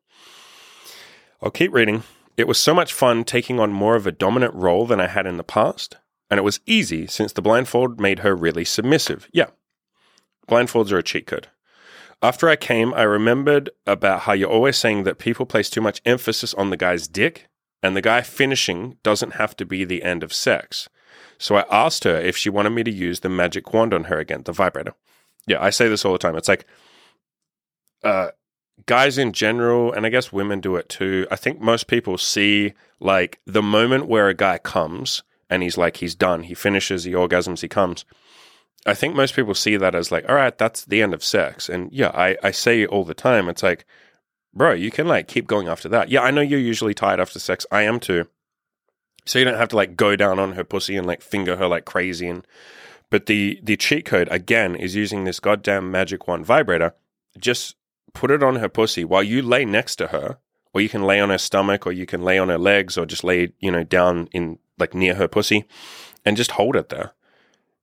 I'll 1.41 1.51
keep 1.51 1.71
reading. 1.71 2.03
It 2.35 2.49
was 2.49 2.57
so 2.57 2.73
much 2.73 2.91
fun 2.91 3.23
taking 3.23 3.61
on 3.61 3.71
more 3.71 3.95
of 3.95 4.05
a 4.05 4.11
dominant 4.11 4.55
role 4.55 4.85
than 4.85 4.99
I 4.99 5.07
had 5.07 5.25
in 5.25 5.37
the 5.37 5.43
past, 5.45 5.95
and 6.29 6.37
it 6.37 6.43
was 6.43 6.59
easy 6.65 7.07
since 7.07 7.33
the 7.33 7.41
blindfold 7.41 7.99
made 7.99 8.19
her 8.19 8.35
really 8.35 8.65
submissive. 8.65 9.27
Yeah, 9.31 9.47
blindfolds 10.47 10.91
are 10.91 10.99
a 10.99 11.03
cheat 11.03 11.27
code. 11.27 11.47
After 12.21 12.49
I 12.49 12.57
came, 12.57 12.93
I 12.93 13.03
remembered 13.03 13.69
about 13.87 14.21
how 14.21 14.33
you're 14.33 14.49
always 14.49 14.77
saying 14.77 15.03
that 15.03 15.19
people 15.19 15.45
place 15.45 15.69
too 15.69 15.81
much 15.81 16.01
emphasis 16.05 16.53
on 16.53 16.69
the 16.69 16.77
guy's 16.77 17.07
dick, 17.07 17.47
and 17.81 17.95
the 17.95 18.01
guy 18.01 18.21
finishing 18.21 18.97
doesn't 19.03 19.35
have 19.35 19.55
to 19.57 19.65
be 19.65 19.85
the 19.85 20.03
end 20.03 20.21
of 20.21 20.33
sex. 20.33 20.89
So 21.37 21.55
I 21.55 21.65
asked 21.71 22.03
her 22.03 22.17
if 22.17 22.35
she 22.35 22.49
wanted 22.49 22.71
me 22.71 22.83
to 22.83 22.91
use 22.91 23.21
the 23.21 23.29
magic 23.29 23.73
wand 23.73 23.93
on 23.93 24.05
her 24.05 24.19
again, 24.19 24.43
the 24.43 24.51
vibrator. 24.51 24.93
Yeah, 25.47 25.63
I 25.63 25.69
say 25.69 25.87
this 25.87 26.03
all 26.03 26.11
the 26.11 26.17
time. 26.17 26.35
It's 26.35 26.49
like, 26.49 26.65
uh, 28.03 28.31
guys 28.85 29.17
in 29.17 29.31
general, 29.31 29.93
and 29.93 30.05
I 30.05 30.09
guess 30.09 30.33
women 30.33 30.59
do 30.59 30.75
it 30.75 30.89
too. 30.89 31.25
I 31.31 31.37
think 31.37 31.61
most 31.61 31.87
people 31.87 32.17
see 32.17 32.73
like 32.99 33.39
the 33.45 33.61
moment 33.61 34.07
where 34.07 34.27
a 34.27 34.33
guy 34.33 34.57
comes 34.57 35.23
and 35.49 35.63
he's 35.63 35.77
like, 35.77 35.97
he's 35.97 36.15
done, 36.15 36.43
he 36.43 36.53
finishes, 36.53 37.03
he 37.03 37.11
orgasms, 37.11 37.61
he 37.61 37.67
comes. 37.67 38.05
I 38.85 38.93
think 38.93 39.15
most 39.15 39.35
people 39.35 39.53
see 39.55 39.75
that 39.77 39.95
as 39.95 40.11
like, 40.11 40.27
all 40.29 40.35
right, 40.35 40.57
that's 40.57 40.85
the 40.85 41.01
end 41.01 41.13
of 41.13 41.23
sex. 41.23 41.67
And 41.67 41.91
yeah, 41.91 42.11
I, 42.13 42.37
I 42.43 42.51
say 42.51 42.85
all 42.85 43.03
the 43.03 43.13
time, 43.13 43.49
it's 43.49 43.63
like, 43.63 43.85
bro, 44.53 44.73
you 44.73 44.91
can 44.91 45.07
like 45.07 45.27
keep 45.27 45.47
going 45.47 45.67
after 45.67 45.89
that. 45.89 46.09
Yeah, 46.09 46.21
I 46.21 46.31
know 46.31 46.41
you're 46.41 46.59
usually 46.59 46.93
tired 46.93 47.19
after 47.19 47.39
sex. 47.39 47.65
I 47.71 47.83
am 47.83 47.99
too. 47.99 48.27
So 49.25 49.37
you 49.37 49.45
don't 49.45 49.57
have 49.57 49.69
to 49.69 49.75
like 49.75 49.95
go 49.95 50.15
down 50.15 50.39
on 50.39 50.53
her 50.53 50.63
pussy 50.63 50.95
and 50.95 51.05
like 51.05 51.21
finger 51.21 51.57
her 51.57 51.67
like 51.67 51.85
crazy. 51.85 52.27
And 52.27 52.47
but 53.09 53.25
the 53.25 53.59
the 53.61 53.77
cheat 53.77 54.05
code 54.05 54.27
again 54.31 54.75
is 54.75 54.95
using 54.95 55.23
this 55.23 55.39
goddamn 55.39 55.91
magic 55.91 56.27
wand 56.27 56.45
vibrator. 56.45 56.95
Just 57.37 57.75
put 58.13 58.31
it 58.31 58.43
on 58.43 58.55
her 58.55 58.69
pussy 58.69 59.03
while 59.03 59.23
you 59.23 59.41
lay 59.41 59.65
next 59.65 59.97
to 59.97 60.07
her, 60.07 60.39
or 60.73 60.81
you 60.81 60.89
can 60.89 61.03
lay 61.03 61.19
on 61.19 61.29
her 61.29 61.37
stomach, 61.37 61.85
or 61.85 61.91
you 61.91 62.05
can 62.05 62.23
lay 62.23 62.39
on 62.39 62.49
her 62.49 62.57
legs, 62.57 62.97
or 62.97 63.05
just 63.05 63.23
lay, 63.23 63.53
you 63.59 63.71
know, 63.71 63.83
down 63.83 64.29
in 64.31 64.57
like 64.79 64.93
near 64.93 65.15
her 65.15 65.27
pussy 65.27 65.65
and 66.25 66.37
just 66.37 66.51
hold 66.51 66.75
it 66.75 66.89
there. 66.89 67.13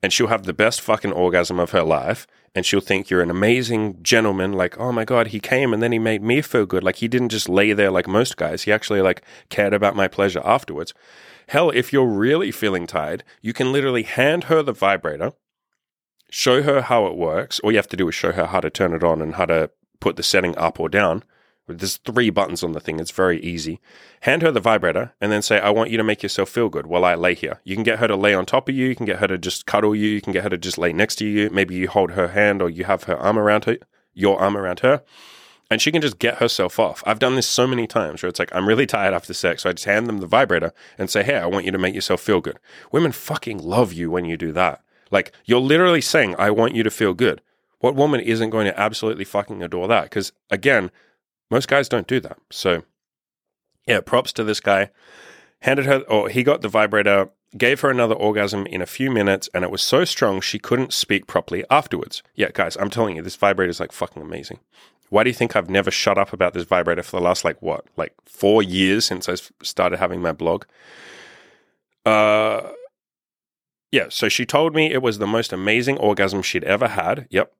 And 0.02 0.12
she'll 0.12 0.26
have 0.28 0.44
the 0.44 0.52
best 0.52 0.80
fucking 0.80 1.12
orgasm 1.12 1.58
of 1.58 1.70
her 1.70 1.82
life. 1.82 2.26
And 2.54 2.64
she'll 2.64 2.80
think 2.80 3.10
you're 3.10 3.22
an 3.22 3.30
amazing 3.30 4.02
gentleman. 4.02 4.52
Like, 4.52 4.78
oh 4.78 4.92
my 4.92 5.04
God, 5.04 5.28
he 5.28 5.40
came 5.40 5.74
and 5.74 5.82
then 5.82 5.92
he 5.92 5.98
made 5.98 6.22
me 6.22 6.40
feel 6.40 6.64
good. 6.64 6.82
Like, 6.82 6.96
he 6.96 7.08
didn't 7.08 7.28
just 7.28 7.48
lay 7.48 7.72
there 7.72 7.90
like 7.90 8.06
most 8.06 8.36
guys. 8.36 8.62
He 8.62 8.72
actually, 8.72 9.02
like, 9.02 9.22
cared 9.50 9.74
about 9.74 9.96
my 9.96 10.08
pleasure 10.08 10.40
afterwards. 10.44 10.94
Hell, 11.48 11.70
if 11.70 11.92
you're 11.92 12.06
really 12.06 12.50
feeling 12.50 12.86
tired, 12.86 13.24
you 13.42 13.52
can 13.52 13.72
literally 13.72 14.04
hand 14.04 14.44
her 14.44 14.62
the 14.62 14.72
vibrator, 14.72 15.32
show 16.30 16.62
her 16.62 16.82
how 16.82 17.06
it 17.06 17.16
works. 17.16 17.60
All 17.60 17.72
you 17.72 17.78
have 17.78 17.88
to 17.88 17.96
do 17.96 18.08
is 18.08 18.14
show 18.14 18.32
her 18.32 18.46
how 18.46 18.60
to 18.60 18.70
turn 18.70 18.94
it 18.94 19.04
on 19.04 19.20
and 19.20 19.34
how 19.34 19.46
to 19.46 19.70
put 20.00 20.16
the 20.16 20.22
setting 20.22 20.56
up 20.56 20.80
or 20.80 20.88
down. 20.88 21.24
There's 21.68 21.96
three 21.96 22.30
buttons 22.30 22.62
on 22.62 22.72
the 22.72 22.80
thing. 22.80 23.00
It's 23.00 23.10
very 23.10 23.40
easy. 23.40 23.80
Hand 24.20 24.42
her 24.42 24.52
the 24.52 24.60
vibrator 24.60 25.14
and 25.20 25.32
then 25.32 25.42
say, 25.42 25.58
I 25.58 25.70
want 25.70 25.90
you 25.90 25.96
to 25.96 26.04
make 26.04 26.22
yourself 26.22 26.48
feel 26.48 26.68
good 26.68 26.86
while 26.86 27.04
I 27.04 27.16
lay 27.16 27.34
here. 27.34 27.60
You 27.64 27.74
can 27.74 27.82
get 27.82 27.98
her 27.98 28.06
to 28.06 28.14
lay 28.14 28.34
on 28.34 28.46
top 28.46 28.68
of 28.68 28.74
you. 28.74 28.86
You 28.86 28.94
can 28.94 29.06
get 29.06 29.18
her 29.18 29.26
to 29.26 29.36
just 29.36 29.66
cuddle 29.66 29.94
you. 29.94 30.08
You 30.08 30.20
can 30.20 30.32
get 30.32 30.44
her 30.44 30.50
to 30.50 30.58
just 30.58 30.78
lay 30.78 30.92
next 30.92 31.16
to 31.16 31.26
you. 31.26 31.50
Maybe 31.50 31.74
you 31.74 31.88
hold 31.88 32.12
her 32.12 32.28
hand 32.28 32.62
or 32.62 32.70
you 32.70 32.84
have 32.84 33.04
her 33.04 33.16
arm 33.16 33.36
around 33.36 33.64
her, 33.64 33.78
your 34.14 34.38
arm 34.40 34.56
around 34.56 34.80
her. 34.80 35.02
And 35.68 35.82
she 35.82 35.90
can 35.90 36.00
just 36.00 36.20
get 36.20 36.36
herself 36.36 36.78
off. 36.78 37.02
I've 37.04 37.18
done 37.18 37.34
this 37.34 37.48
so 37.48 37.66
many 37.66 37.88
times 37.88 38.22
where 38.22 38.28
it's 38.28 38.38
like, 38.38 38.54
I'm 38.54 38.68
really 38.68 38.86
tired 38.86 39.14
after 39.14 39.34
sex. 39.34 39.62
So 39.62 39.70
I 39.70 39.72
just 39.72 39.86
hand 39.86 40.06
them 40.06 40.18
the 40.18 40.26
vibrator 40.26 40.72
and 40.96 41.10
say, 41.10 41.24
Hey, 41.24 41.36
I 41.36 41.46
want 41.46 41.64
you 41.64 41.72
to 41.72 41.78
make 41.78 41.94
yourself 41.94 42.20
feel 42.20 42.40
good. 42.40 42.60
Women 42.92 43.10
fucking 43.10 43.58
love 43.58 43.92
you 43.92 44.08
when 44.08 44.24
you 44.24 44.36
do 44.36 44.52
that. 44.52 44.82
Like, 45.10 45.32
you're 45.44 45.60
literally 45.60 46.00
saying, 46.00 46.36
I 46.38 46.50
want 46.50 46.76
you 46.76 46.84
to 46.84 46.90
feel 46.90 47.14
good. 47.14 47.40
What 47.80 47.94
woman 47.94 48.20
isn't 48.20 48.50
going 48.50 48.66
to 48.66 48.78
absolutely 48.78 49.24
fucking 49.24 49.62
adore 49.62 49.88
that? 49.88 50.04
Because 50.04 50.32
again, 50.50 50.90
most 51.50 51.68
guys 51.68 51.88
don't 51.88 52.06
do 52.06 52.20
that. 52.20 52.38
So, 52.50 52.82
yeah, 53.86 54.00
props 54.00 54.32
to 54.34 54.44
this 54.44 54.60
guy. 54.60 54.90
Handed 55.60 55.86
her, 55.86 56.00
or 56.00 56.28
he 56.28 56.42
got 56.42 56.60
the 56.60 56.68
vibrator, 56.68 57.30
gave 57.56 57.80
her 57.80 57.90
another 57.90 58.14
orgasm 58.14 58.66
in 58.66 58.82
a 58.82 58.86
few 58.86 59.10
minutes, 59.10 59.48
and 59.54 59.64
it 59.64 59.70
was 59.70 59.82
so 59.82 60.04
strong 60.04 60.40
she 60.40 60.58
couldn't 60.58 60.92
speak 60.92 61.26
properly 61.26 61.64
afterwards. 61.70 62.22
Yeah, 62.34 62.50
guys, 62.52 62.76
I'm 62.76 62.90
telling 62.90 63.16
you, 63.16 63.22
this 63.22 63.36
vibrator 63.36 63.70
is 63.70 63.80
like 63.80 63.92
fucking 63.92 64.22
amazing. 64.22 64.60
Why 65.08 65.24
do 65.24 65.30
you 65.30 65.34
think 65.34 65.56
I've 65.56 65.70
never 65.70 65.90
shut 65.90 66.18
up 66.18 66.32
about 66.32 66.52
this 66.52 66.64
vibrator 66.64 67.02
for 67.02 67.16
the 67.16 67.22
last 67.22 67.44
like 67.44 67.60
what, 67.62 67.86
like 67.96 68.12
four 68.24 68.62
years 68.62 69.04
since 69.04 69.28
I 69.28 69.36
started 69.62 69.98
having 69.98 70.20
my 70.20 70.32
blog? 70.32 70.64
Uh, 72.04 72.70
yeah, 73.90 74.06
so 74.10 74.28
she 74.28 74.44
told 74.44 74.74
me 74.74 74.92
it 74.92 75.02
was 75.02 75.18
the 75.18 75.26
most 75.26 75.52
amazing 75.52 75.96
orgasm 75.98 76.42
she'd 76.42 76.64
ever 76.64 76.88
had. 76.88 77.26
Yep, 77.30 77.52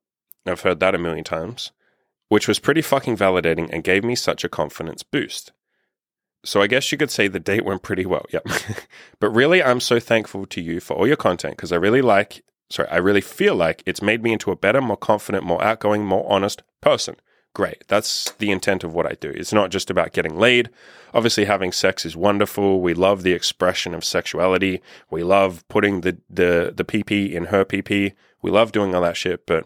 I've 0.45 0.61
heard 0.61 0.79
that 0.81 0.93
a 0.93 0.99
million 0.99 1.23
times, 1.23 1.71
which 2.29 2.47
was 2.47 2.59
pretty 2.59 2.81
fucking 2.81 3.17
validating 3.17 3.69
and 3.71 3.83
gave 3.83 4.03
me 4.03 4.15
such 4.15 4.43
a 4.43 4.49
confidence 4.49 5.03
boost. 5.03 5.51
So 6.43 6.61
I 6.61 6.67
guess 6.67 6.91
you 6.91 6.97
could 6.97 7.11
say 7.11 7.27
the 7.27 7.39
date 7.39 7.65
went 7.65 7.81
pretty 7.83 8.05
well. 8.05 8.25
Yep. 8.31 8.47
but 9.19 9.29
really, 9.29 9.61
I'm 9.61 9.79
so 9.79 9.99
thankful 9.99 10.45
to 10.47 10.61
you 10.61 10.79
for 10.79 10.95
all 10.95 11.07
your 11.07 11.17
content 11.17 11.57
because 11.57 11.71
I 11.71 11.77
really 11.77 12.01
like, 12.01 12.43
sorry, 12.69 12.87
I 12.89 12.97
really 12.97 13.21
feel 13.21 13.55
like 13.55 13.83
it's 13.85 14.01
made 14.01 14.23
me 14.23 14.33
into 14.33 14.51
a 14.51 14.55
better, 14.55 14.81
more 14.81 14.97
confident, 14.97 15.43
more 15.43 15.63
outgoing, 15.63 16.05
more 16.05 16.25
honest 16.31 16.63
person. 16.81 17.15
Great. 17.53 17.83
That's 17.87 18.31
the 18.33 18.51
intent 18.51 18.83
of 18.83 18.93
what 18.93 19.07
I 19.07 19.15
do. 19.19 19.31
It's 19.31 19.51
not 19.51 19.71
just 19.71 19.89
about 19.89 20.13
getting 20.13 20.37
laid. 20.37 20.69
Obviously, 21.13 21.45
having 21.45 21.71
sex 21.71 22.05
is 22.05 22.15
wonderful. 22.15 22.81
We 22.81 22.93
love 22.93 23.23
the 23.23 23.33
expression 23.33 23.95
of 23.95 24.05
sexuality. 24.05 24.79
We 25.09 25.23
love 25.23 25.67
putting 25.67 26.01
the 26.01 26.17
the 26.29 26.71
the 26.75 26.85
PP 26.85 27.31
in 27.31 27.45
her 27.45 27.65
PP. 27.65 28.13
We 28.43 28.51
love 28.51 28.71
doing 28.71 28.93
all 28.93 29.01
that 29.01 29.17
shit. 29.17 29.47
But 29.47 29.65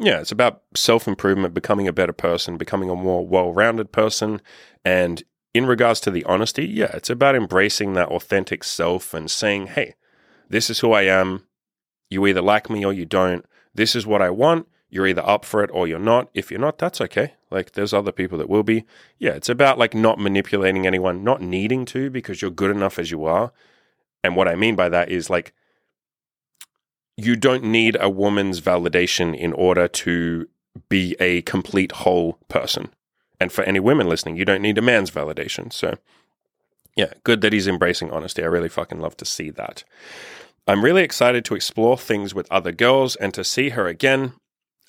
yeah, 0.00 0.20
it's 0.20 0.32
about 0.32 0.62
self 0.74 1.06
improvement, 1.06 1.54
becoming 1.54 1.86
a 1.86 1.92
better 1.92 2.12
person, 2.12 2.56
becoming 2.56 2.88
a 2.88 2.96
more 2.96 3.26
well 3.26 3.52
rounded 3.52 3.92
person. 3.92 4.40
And 4.84 5.22
in 5.52 5.66
regards 5.66 6.00
to 6.00 6.10
the 6.10 6.24
honesty, 6.24 6.66
yeah, 6.66 6.90
it's 6.94 7.10
about 7.10 7.34
embracing 7.34 7.92
that 7.94 8.08
authentic 8.08 8.64
self 8.64 9.12
and 9.12 9.30
saying, 9.30 9.68
hey, 9.68 9.94
this 10.48 10.70
is 10.70 10.80
who 10.80 10.92
I 10.92 11.02
am. 11.02 11.44
You 12.08 12.26
either 12.26 12.42
like 12.42 12.70
me 12.70 12.84
or 12.84 12.92
you 12.92 13.04
don't. 13.04 13.44
This 13.74 13.94
is 13.94 14.06
what 14.06 14.22
I 14.22 14.30
want. 14.30 14.66
You're 14.88 15.06
either 15.06 15.26
up 15.26 15.44
for 15.44 15.62
it 15.62 15.70
or 15.72 15.86
you're 15.86 15.98
not. 15.98 16.28
If 16.34 16.50
you're 16.50 16.58
not, 16.58 16.78
that's 16.78 17.00
okay. 17.00 17.34
Like 17.50 17.72
there's 17.72 17.92
other 17.92 18.10
people 18.10 18.38
that 18.38 18.48
will 18.48 18.64
be. 18.64 18.84
Yeah, 19.18 19.32
it's 19.32 19.48
about 19.48 19.78
like 19.78 19.94
not 19.94 20.18
manipulating 20.18 20.86
anyone, 20.86 21.22
not 21.22 21.42
needing 21.42 21.84
to 21.86 22.10
because 22.10 22.42
you're 22.42 22.50
good 22.50 22.70
enough 22.70 22.98
as 22.98 23.10
you 23.10 23.24
are. 23.24 23.52
And 24.24 24.34
what 24.34 24.48
I 24.48 24.56
mean 24.56 24.76
by 24.76 24.88
that 24.88 25.10
is 25.10 25.30
like 25.30 25.52
you 27.24 27.36
don't 27.36 27.64
need 27.64 27.96
a 28.00 28.08
woman's 28.08 28.60
validation 28.60 29.36
in 29.36 29.52
order 29.52 29.88
to 29.88 30.48
be 30.88 31.16
a 31.20 31.42
complete 31.42 31.92
whole 31.92 32.38
person. 32.48 32.90
And 33.40 33.50
for 33.50 33.62
any 33.64 33.80
women 33.80 34.08
listening, 34.08 34.36
you 34.36 34.44
don't 34.44 34.62
need 34.62 34.78
a 34.78 34.82
man's 34.82 35.10
validation. 35.10 35.72
So, 35.72 35.96
yeah, 36.96 37.12
good 37.24 37.40
that 37.40 37.52
he's 37.52 37.66
embracing 37.66 38.10
honesty. 38.10 38.42
I 38.42 38.46
really 38.46 38.68
fucking 38.68 39.00
love 39.00 39.16
to 39.18 39.24
see 39.24 39.50
that. 39.50 39.84
I'm 40.66 40.84
really 40.84 41.02
excited 41.02 41.44
to 41.46 41.54
explore 41.54 41.96
things 41.96 42.34
with 42.34 42.50
other 42.50 42.72
girls 42.72 43.16
and 43.16 43.32
to 43.34 43.42
see 43.42 43.70
her 43.70 43.86
again. 43.86 44.34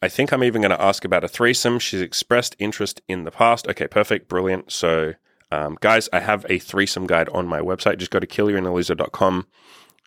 I 0.02 0.10
think 0.10 0.32
I'm 0.32 0.44
even 0.44 0.62
going 0.62 0.72
to 0.72 0.82
ask 0.82 1.06
about 1.06 1.24
a 1.24 1.28
threesome. 1.28 1.80
She's 1.80 2.02
expressed 2.02 2.56
interest 2.60 3.02
in 3.08 3.24
the 3.24 3.32
past. 3.32 3.67
Okay, 3.67 3.88
perfect, 3.88 4.28
brilliant. 4.28 4.72
So, 4.72 5.13
um, 5.52 5.78
guys, 5.80 6.10
I 6.12 6.20
have 6.20 6.46
a 6.50 6.60
threesome 6.60 7.08
guide 7.08 7.30
on 7.30 7.48
my 7.48 7.60
website. 7.60 8.00
Just 8.00 8.12
go 8.12 8.20
to 8.20 8.28
killyourinnerloser.com 8.28 9.48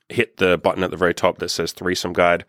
hit 0.09 0.37
the 0.37 0.59
button 0.59 0.83
at 0.83 0.91
the 0.91 0.97
very 0.97 1.15
top 1.15 1.39
that 1.39 1.49
says 1.49 1.73
threesome 1.73 2.13
guide. 2.13 2.45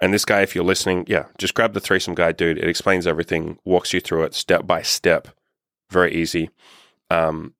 And 0.00 0.12
this 0.12 0.24
guy, 0.24 0.42
if 0.42 0.54
you're 0.54 0.64
listening, 0.64 1.04
yeah, 1.08 1.26
just 1.38 1.54
grab 1.54 1.72
the 1.72 1.80
threesome 1.80 2.14
guide, 2.14 2.36
dude. 2.36 2.58
It 2.58 2.68
explains 2.68 3.06
everything, 3.06 3.58
walks 3.64 3.92
you 3.92 4.00
through 4.00 4.24
it 4.24 4.34
step 4.34 4.66
by 4.66 4.82
step. 4.82 5.28
Very 5.90 6.14
easy. 6.14 6.50
Um, 7.10 7.54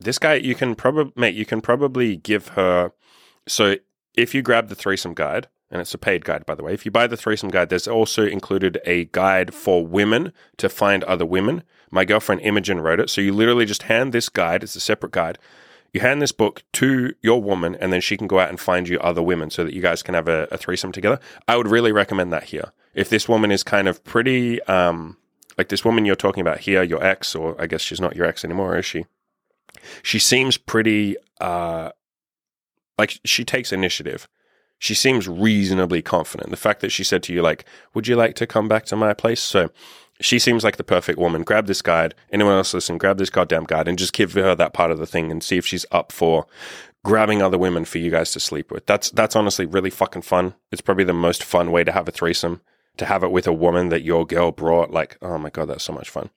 this 0.00 0.18
guy, 0.18 0.34
you 0.34 0.54
can 0.54 0.74
probably, 0.74 1.12
mate, 1.16 1.34
you 1.34 1.44
can 1.44 1.60
probably 1.60 2.16
give 2.16 2.48
her. 2.48 2.92
So 3.46 3.76
if 4.14 4.34
you 4.34 4.42
grab 4.42 4.68
the 4.68 4.74
threesome 4.74 5.14
guide, 5.14 5.48
and 5.70 5.80
it's 5.80 5.94
a 5.94 5.98
paid 5.98 6.24
guide, 6.24 6.46
by 6.46 6.54
the 6.54 6.62
way, 6.62 6.72
if 6.72 6.84
you 6.84 6.90
buy 6.90 7.06
the 7.06 7.16
threesome 7.16 7.50
guide, 7.50 7.68
there's 7.68 7.88
also 7.88 8.24
included 8.24 8.80
a 8.84 9.06
guide 9.06 9.52
for 9.52 9.84
women 9.84 10.32
to 10.58 10.68
find 10.68 11.02
other 11.04 11.26
women. 11.26 11.64
My 11.90 12.04
girlfriend 12.04 12.42
Imogen 12.42 12.80
wrote 12.80 13.00
it. 13.00 13.10
So 13.10 13.20
you 13.20 13.32
literally 13.32 13.66
just 13.66 13.84
hand 13.84 14.12
this 14.12 14.28
guide, 14.28 14.62
it's 14.62 14.76
a 14.76 14.80
separate 14.80 15.12
guide 15.12 15.38
you 15.94 16.00
hand 16.00 16.20
this 16.20 16.32
book 16.32 16.64
to 16.72 17.14
your 17.22 17.40
woman 17.40 17.76
and 17.76 17.92
then 17.92 18.00
she 18.00 18.16
can 18.16 18.26
go 18.26 18.40
out 18.40 18.48
and 18.50 18.58
find 18.58 18.88
you 18.88 18.98
other 18.98 19.22
women 19.22 19.48
so 19.48 19.64
that 19.64 19.72
you 19.72 19.80
guys 19.80 20.02
can 20.02 20.14
have 20.14 20.28
a, 20.28 20.48
a 20.50 20.58
threesome 20.58 20.90
together. 20.92 21.20
I 21.46 21.56
would 21.56 21.68
really 21.68 21.92
recommend 21.92 22.32
that 22.32 22.44
here. 22.44 22.72
if 22.94 23.08
this 23.08 23.28
woman 23.28 23.50
is 23.50 23.62
kind 23.62 23.88
of 23.88 24.02
pretty, 24.04 24.62
um, 24.64 25.16
like 25.58 25.68
this 25.68 25.84
woman 25.84 26.04
you're 26.04 26.16
talking 26.16 26.40
about 26.40 26.58
here, 26.60 26.82
your 26.82 27.02
ex, 27.02 27.34
or 27.34 27.60
I 27.60 27.66
guess 27.66 27.80
she's 27.80 28.00
not 28.00 28.16
your 28.16 28.26
ex 28.26 28.44
anymore, 28.44 28.76
is 28.76 28.84
she? 28.84 29.06
She 30.02 30.18
seems 30.18 30.56
pretty, 30.56 31.16
uh, 31.40 31.90
like 32.98 33.20
she 33.24 33.44
takes 33.44 33.72
initiative. 33.72 34.28
She 34.78 34.94
seems 34.94 35.28
reasonably 35.28 36.02
confident. 36.02 36.50
The 36.50 36.56
fact 36.56 36.80
that 36.80 36.90
she 36.90 37.04
said 37.04 37.22
to 37.24 37.32
you, 37.32 37.42
like, 37.42 37.64
would 37.94 38.08
you 38.08 38.16
like 38.16 38.34
to 38.36 38.46
come 38.46 38.68
back 38.68 38.84
to 38.86 38.96
my 38.96 39.14
place? 39.14 39.40
So 39.40 39.70
she 40.20 40.38
seems 40.38 40.64
like 40.64 40.76
the 40.76 40.84
perfect 40.84 41.18
woman. 41.18 41.42
Grab 41.42 41.66
this 41.66 41.82
guide. 41.82 42.14
Anyone 42.32 42.54
else 42.54 42.74
listen, 42.74 42.98
grab 42.98 43.18
this 43.18 43.30
goddamn 43.30 43.64
guide 43.64 43.88
and 43.88 43.98
just 43.98 44.12
give 44.12 44.32
her 44.34 44.54
that 44.54 44.72
part 44.72 44.90
of 44.90 44.98
the 44.98 45.06
thing 45.06 45.30
and 45.30 45.42
see 45.42 45.56
if 45.56 45.66
she's 45.66 45.86
up 45.90 46.12
for 46.12 46.46
grabbing 47.04 47.42
other 47.42 47.58
women 47.58 47.84
for 47.84 47.98
you 47.98 48.10
guys 48.10 48.32
to 48.32 48.40
sleep 48.40 48.70
with. 48.70 48.86
That's 48.86 49.10
that's 49.10 49.36
honestly 49.36 49.66
really 49.66 49.90
fucking 49.90 50.22
fun. 50.22 50.54
It's 50.70 50.80
probably 50.80 51.04
the 51.04 51.12
most 51.12 51.42
fun 51.42 51.72
way 51.72 51.84
to 51.84 51.92
have 51.92 52.08
a 52.08 52.12
threesome. 52.12 52.60
To 52.98 53.06
have 53.06 53.24
it 53.24 53.32
with 53.32 53.48
a 53.48 53.52
woman 53.52 53.88
that 53.88 54.04
your 54.04 54.24
girl 54.24 54.52
brought, 54.52 54.92
like, 54.92 55.18
oh 55.20 55.36
my 55.36 55.50
god, 55.50 55.66
that's 55.66 55.82
so 55.82 55.92
much 55.92 56.08
fun. 56.08 56.30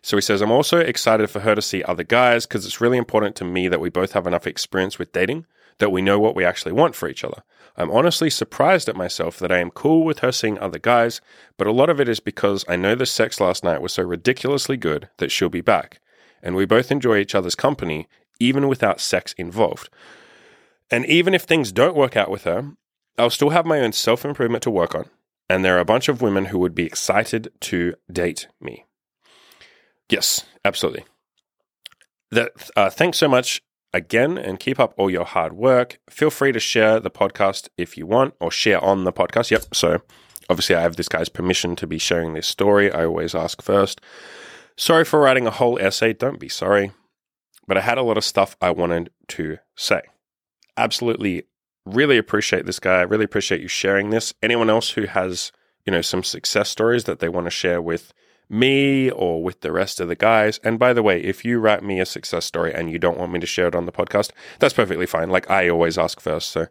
So 0.00 0.16
he 0.16 0.22
says, 0.22 0.40
I'm 0.40 0.50
also 0.50 0.78
excited 0.78 1.28
for 1.28 1.40
her 1.40 1.54
to 1.54 1.60
see 1.60 1.82
other 1.82 2.04
guys 2.04 2.46
because 2.46 2.64
it's 2.64 2.80
really 2.80 2.96
important 2.96 3.36
to 3.36 3.44
me 3.44 3.68
that 3.68 3.80
we 3.80 3.90
both 3.90 4.12
have 4.12 4.26
enough 4.26 4.46
experience 4.46 4.98
with 4.98 5.12
dating 5.12 5.44
that 5.78 5.92
we 5.92 6.02
know 6.02 6.18
what 6.18 6.36
we 6.36 6.44
actually 6.44 6.72
want 6.72 6.94
for 6.94 7.08
each 7.08 7.24
other. 7.24 7.42
I'm 7.76 7.90
honestly 7.90 8.30
surprised 8.30 8.88
at 8.88 8.96
myself 8.96 9.38
that 9.38 9.50
I 9.50 9.58
am 9.58 9.70
cool 9.70 10.04
with 10.04 10.20
her 10.20 10.30
seeing 10.30 10.58
other 10.58 10.78
guys, 10.78 11.20
but 11.56 11.66
a 11.66 11.72
lot 11.72 11.90
of 11.90 12.00
it 12.00 12.08
is 12.08 12.20
because 12.20 12.64
I 12.68 12.76
know 12.76 12.94
the 12.94 13.06
sex 13.06 13.40
last 13.40 13.64
night 13.64 13.82
was 13.82 13.92
so 13.92 14.02
ridiculously 14.02 14.76
good 14.76 15.08
that 15.18 15.32
she'll 15.32 15.48
be 15.48 15.60
back. 15.60 16.00
And 16.42 16.54
we 16.54 16.66
both 16.66 16.92
enjoy 16.92 17.18
each 17.18 17.34
other's 17.34 17.54
company, 17.54 18.06
even 18.38 18.68
without 18.68 19.00
sex 19.00 19.32
involved. 19.36 19.88
And 20.90 21.04
even 21.06 21.34
if 21.34 21.42
things 21.42 21.72
don't 21.72 21.96
work 21.96 22.16
out 22.16 22.30
with 22.30 22.44
her, 22.44 22.72
I'll 23.18 23.30
still 23.30 23.50
have 23.50 23.66
my 23.66 23.80
own 23.80 23.92
self 23.92 24.24
improvement 24.24 24.62
to 24.64 24.70
work 24.70 24.94
on. 24.94 25.06
And 25.48 25.64
there 25.64 25.76
are 25.76 25.80
a 25.80 25.84
bunch 25.84 26.08
of 26.08 26.22
women 26.22 26.46
who 26.46 26.58
would 26.58 26.74
be 26.74 26.86
excited 26.86 27.48
to 27.60 27.94
date 28.10 28.48
me. 28.60 28.84
Yes, 30.08 30.44
absolutely. 30.64 31.04
That, 32.30 32.52
uh, 32.76 32.90
thanks 32.90 33.18
so 33.18 33.28
much 33.28 33.62
again 33.94 34.36
and 34.36 34.60
keep 34.60 34.78
up 34.78 34.92
all 34.98 35.08
your 35.08 35.24
hard 35.24 35.54
work. 35.54 35.98
Feel 36.10 36.28
free 36.28 36.52
to 36.52 36.60
share 36.60 37.00
the 37.00 37.10
podcast 37.10 37.68
if 37.78 37.96
you 37.96 38.06
want 38.06 38.34
or 38.40 38.50
share 38.50 38.82
on 38.84 39.04
the 39.04 39.12
podcast. 39.12 39.50
Yep. 39.50 39.74
So 39.74 40.02
obviously, 40.50 40.74
I 40.74 40.82
have 40.82 40.96
this 40.96 41.08
guy's 41.08 41.30
permission 41.30 41.76
to 41.76 41.86
be 41.86 41.98
sharing 41.98 42.34
this 42.34 42.48
story. 42.48 42.92
I 42.92 43.06
always 43.06 43.34
ask 43.34 43.62
first. 43.62 44.00
Sorry 44.76 45.04
for 45.04 45.20
writing 45.20 45.46
a 45.46 45.52
whole 45.52 45.78
essay. 45.78 46.12
Don't 46.12 46.40
be 46.40 46.48
sorry. 46.48 46.90
But 47.66 47.78
I 47.78 47.80
had 47.80 47.96
a 47.96 48.02
lot 48.02 48.18
of 48.18 48.24
stuff 48.24 48.56
I 48.60 48.72
wanted 48.72 49.10
to 49.28 49.58
say. 49.76 50.02
Absolutely 50.76 51.44
really 51.86 52.18
appreciate 52.18 52.66
this 52.66 52.80
guy. 52.80 52.98
I 52.98 53.02
really 53.02 53.24
appreciate 53.24 53.60
you 53.60 53.68
sharing 53.68 54.10
this. 54.10 54.34
Anyone 54.42 54.70
else 54.70 54.90
who 54.90 55.06
has, 55.06 55.52
you 55.86 55.92
know, 55.92 56.02
some 56.02 56.24
success 56.24 56.68
stories 56.68 57.04
that 57.04 57.20
they 57.20 57.28
want 57.28 57.46
to 57.46 57.50
share 57.50 57.80
with 57.80 58.12
me 58.48 59.10
or 59.10 59.42
with 59.42 59.60
the 59.60 59.72
rest 59.72 60.00
of 60.00 60.08
the 60.08 60.14
guys. 60.14 60.58
And 60.62 60.78
by 60.78 60.92
the 60.92 61.02
way, 61.02 61.22
if 61.22 61.44
you 61.44 61.58
write 61.58 61.82
me 61.82 62.00
a 62.00 62.06
success 62.06 62.44
story 62.44 62.72
and 62.72 62.90
you 62.90 62.98
don't 62.98 63.18
want 63.18 63.32
me 63.32 63.40
to 63.40 63.46
share 63.46 63.68
it 63.68 63.74
on 63.74 63.86
the 63.86 63.92
podcast, 63.92 64.30
that's 64.58 64.74
perfectly 64.74 65.06
fine. 65.06 65.30
Like 65.30 65.50
I 65.50 65.68
always 65.68 65.98
ask 65.98 66.20
first, 66.20 66.48
so 66.48 66.66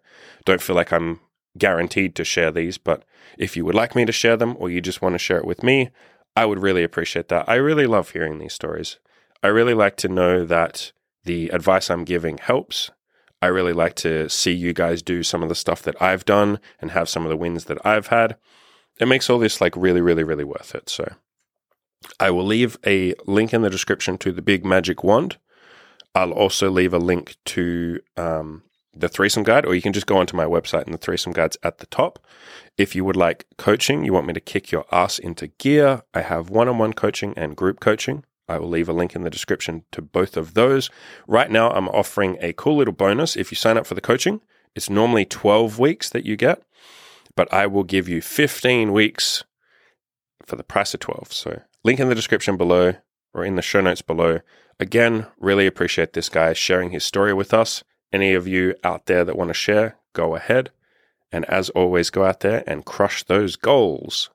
don't 0.45 0.61
feel 0.61 0.75
like 0.75 0.91
I'm 0.91 1.19
guaranteed 1.57 2.15
to 2.15 2.23
share 2.23 2.51
these. 2.51 2.77
But 2.77 3.03
if 3.37 3.57
you 3.57 3.65
would 3.65 3.75
like 3.75 3.95
me 3.95 4.05
to 4.05 4.11
share 4.11 4.37
them 4.37 4.55
or 4.59 4.69
you 4.69 4.81
just 4.81 5.01
want 5.01 5.13
to 5.13 5.19
share 5.19 5.37
it 5.37 5.45
with 5.45 5.63
me, 5.63 5.89
I 6.35 6.45
would 6.45 6.59
really 6.59 6.83
appreciate 6.83 7.27
that. 7.29 7.47
I 7.47 7.55
really 7.55 7.85
love 7.85 8.11
hearing 8.11 8.39
these 8.39 8.53
stories. 8.53 8.97
I 9.41 9.47
really 9.47 9.73
like 9.73 9.97
to 9.97 10.07
know 10.07 10.45
that 10.45 10.91
the 11.25 11.49
advice 11.49 11.89
I'm 11.89 12.05
giving 12.05 12.37
helps. 12.37 12.91
I 13.41 13.47
really 13.47 13.73
like 13.73 13.95
to 13.95 14.29
see 14.29 14.53
you 14.53 14.73
guys 14.73 15.01
do 15.01 15.21
some 15.21 15.43
of 15.43 15.49
the 15.49 15.55
stuff 15.55 15.81
that 15.83 16.01
I've 16.01 16.25
done 16.25 16.59
and 16.79 16.91
have 16.91 17.09
some 17.09 17.23
of 17.23 17.29
the 17.29 17.37
wins 17.37 17.65
that 17.65 17.85
I've 17.85 18.07
had. 18.07 18.37
It 18.99 19.07
makes 19.07 19.29
all 19.29 19.37
this 19.37 19.59
like 19.59 19.75
really, 19.75 20.01
really, 20.01 20.23
really 20.23 20.43
worth 20.43 20.73
it. 20.75 20.87
So 20.89 21.13
I 22.19 22.31
will 22.31 22.45
leave 22.45 22.77
a 22.85 23.13
link 23.25 23.53
in 23.53 23.61
the 23.61 23.69
description 23.69 24.17
to 24.19 24.31
the 24.31 24.41
big 24.41 24.65
magic 24.65 25.03
wand. 25.03 25.37
I'll 26.15 26.31
also 26.31 26.69
leave 26.69 26.93
a 26.93 26.99
link 26.99 27.37
to 27.45 27.99
um, 28.17 28.63
the 28.95 29.09
threesome 29.09 29.43
guide, 29.43 29.65
or 29.65 29.73
you 29.73 29.81
can 29.81 29.93
just 29.93 30.05
go 30.05 30.17
onto 30.17 30.37
my 30.37 30.45
website 30.45 30.83
and 30.83 30.93
the 30.93 30.99
threesome 30.99 31.33
guide's 31.33 31.57
at 31.63 31.79
the 31.79 31.87
top. 31.87 32.19
If 32.77 32.95
you 32.95 33.03
would 33.05 33.15
like 33.15 33.45
coaching, 33.57 34.05
you 34.05 34.13
want 34.13 34.27
me 34.27 34.33
to 34.33 34.39
kick 34.39 34.71
your 34.71 34.85
ass 34.91 35.17
into 35.17 35.47
gear, 35.47 36.03
I 36.13 36.21
have 36.21 36.49
one 36.49 36.67
on 36.67 36.77
one 36.77 36.93
coaching 36.93 37.33
and 37.35 37.55
group 37.55 37.79
coaching. 37.79 38.23
I 38.47 38.59
will 38.59 38.69
leave 38.69 38.89
a 38.89 38.93
link 38.93 39.15
in 39.15 39.23
the 39.23 39.29
description 39.29 39.85
to 39.93 40.01
both 40.01 40.35
of 40.35 40.53
those. 40.53 40.89
Right 41.27 41.49
now, 41.49 41.71
I'm 41.71 41.87
offering 41.89 42.37
a 42.41 42.53
cool 42.53 42.77
little 42.77 42.93
bonus 42.93 43.35
if 43.35 43.51
you 43.51 43.55
sign 43.55 43.77
up 43.77 43.87
for 43.87 43.95
the 43.95 44.01
coaching. 44.01 44.41
It's 44.75 44.89
normally 44.89 45.25
12 45.25 45.79
weeks 45.79 46.09
that 46.09 46.25
you 46.25 46.35
get, 46.35 46.61
but 47.35 47.51
I 47.53 47.67
will 47.67 47.83
give 47.83 48.09
you 48.09 48.21
15 48.21 48.91
weeks 48.91 49.43
for 50.45 50.55
the 50.55 50.63
price 50.63 50.93
of 50.93 50.99
12. 50.99 51.31
So 51.31 51.61
Link 51.83 51.99
in 51.99 52.07
the 52.07 52.15
description 52.15 52.55
below 52.55 52.93
or 53.33 53.43
in 53.43 53.55
the 53.55 53.61
show 53.61 53.81
notes 53.81 54.01
below. 54.01 54.39
Again, 54.79 55.27
really 55.37 55.67
appreciate 55.67 56.13
this 56.13 56.29
guy 56.29 56.53
sharing 56.53 56.91
his 56.91 57.03
story 57.03 57.33
with 57.33 57.53
us. 57.53 57.83
Any 58.11 58.33
of 58.33 58.47
you 58.47 58.75
out 58.83 59.07
there 59.07 59.25
that 59.25 59.37
want 59.37 59.49
to 59.49 59.53
share, 59.53 59.97
go 60.13 60.35
ahead. 60.35 60.71
And 61.31 61.45
as 61.45 61.69
always, 61.71 62.09
go 62.09 62.23
out 62.23 62.41
there 62.41 62.63
and 62.67 62.85
crush 62.85 63.23
those 63.23 63.55
goals. 63.55 64.29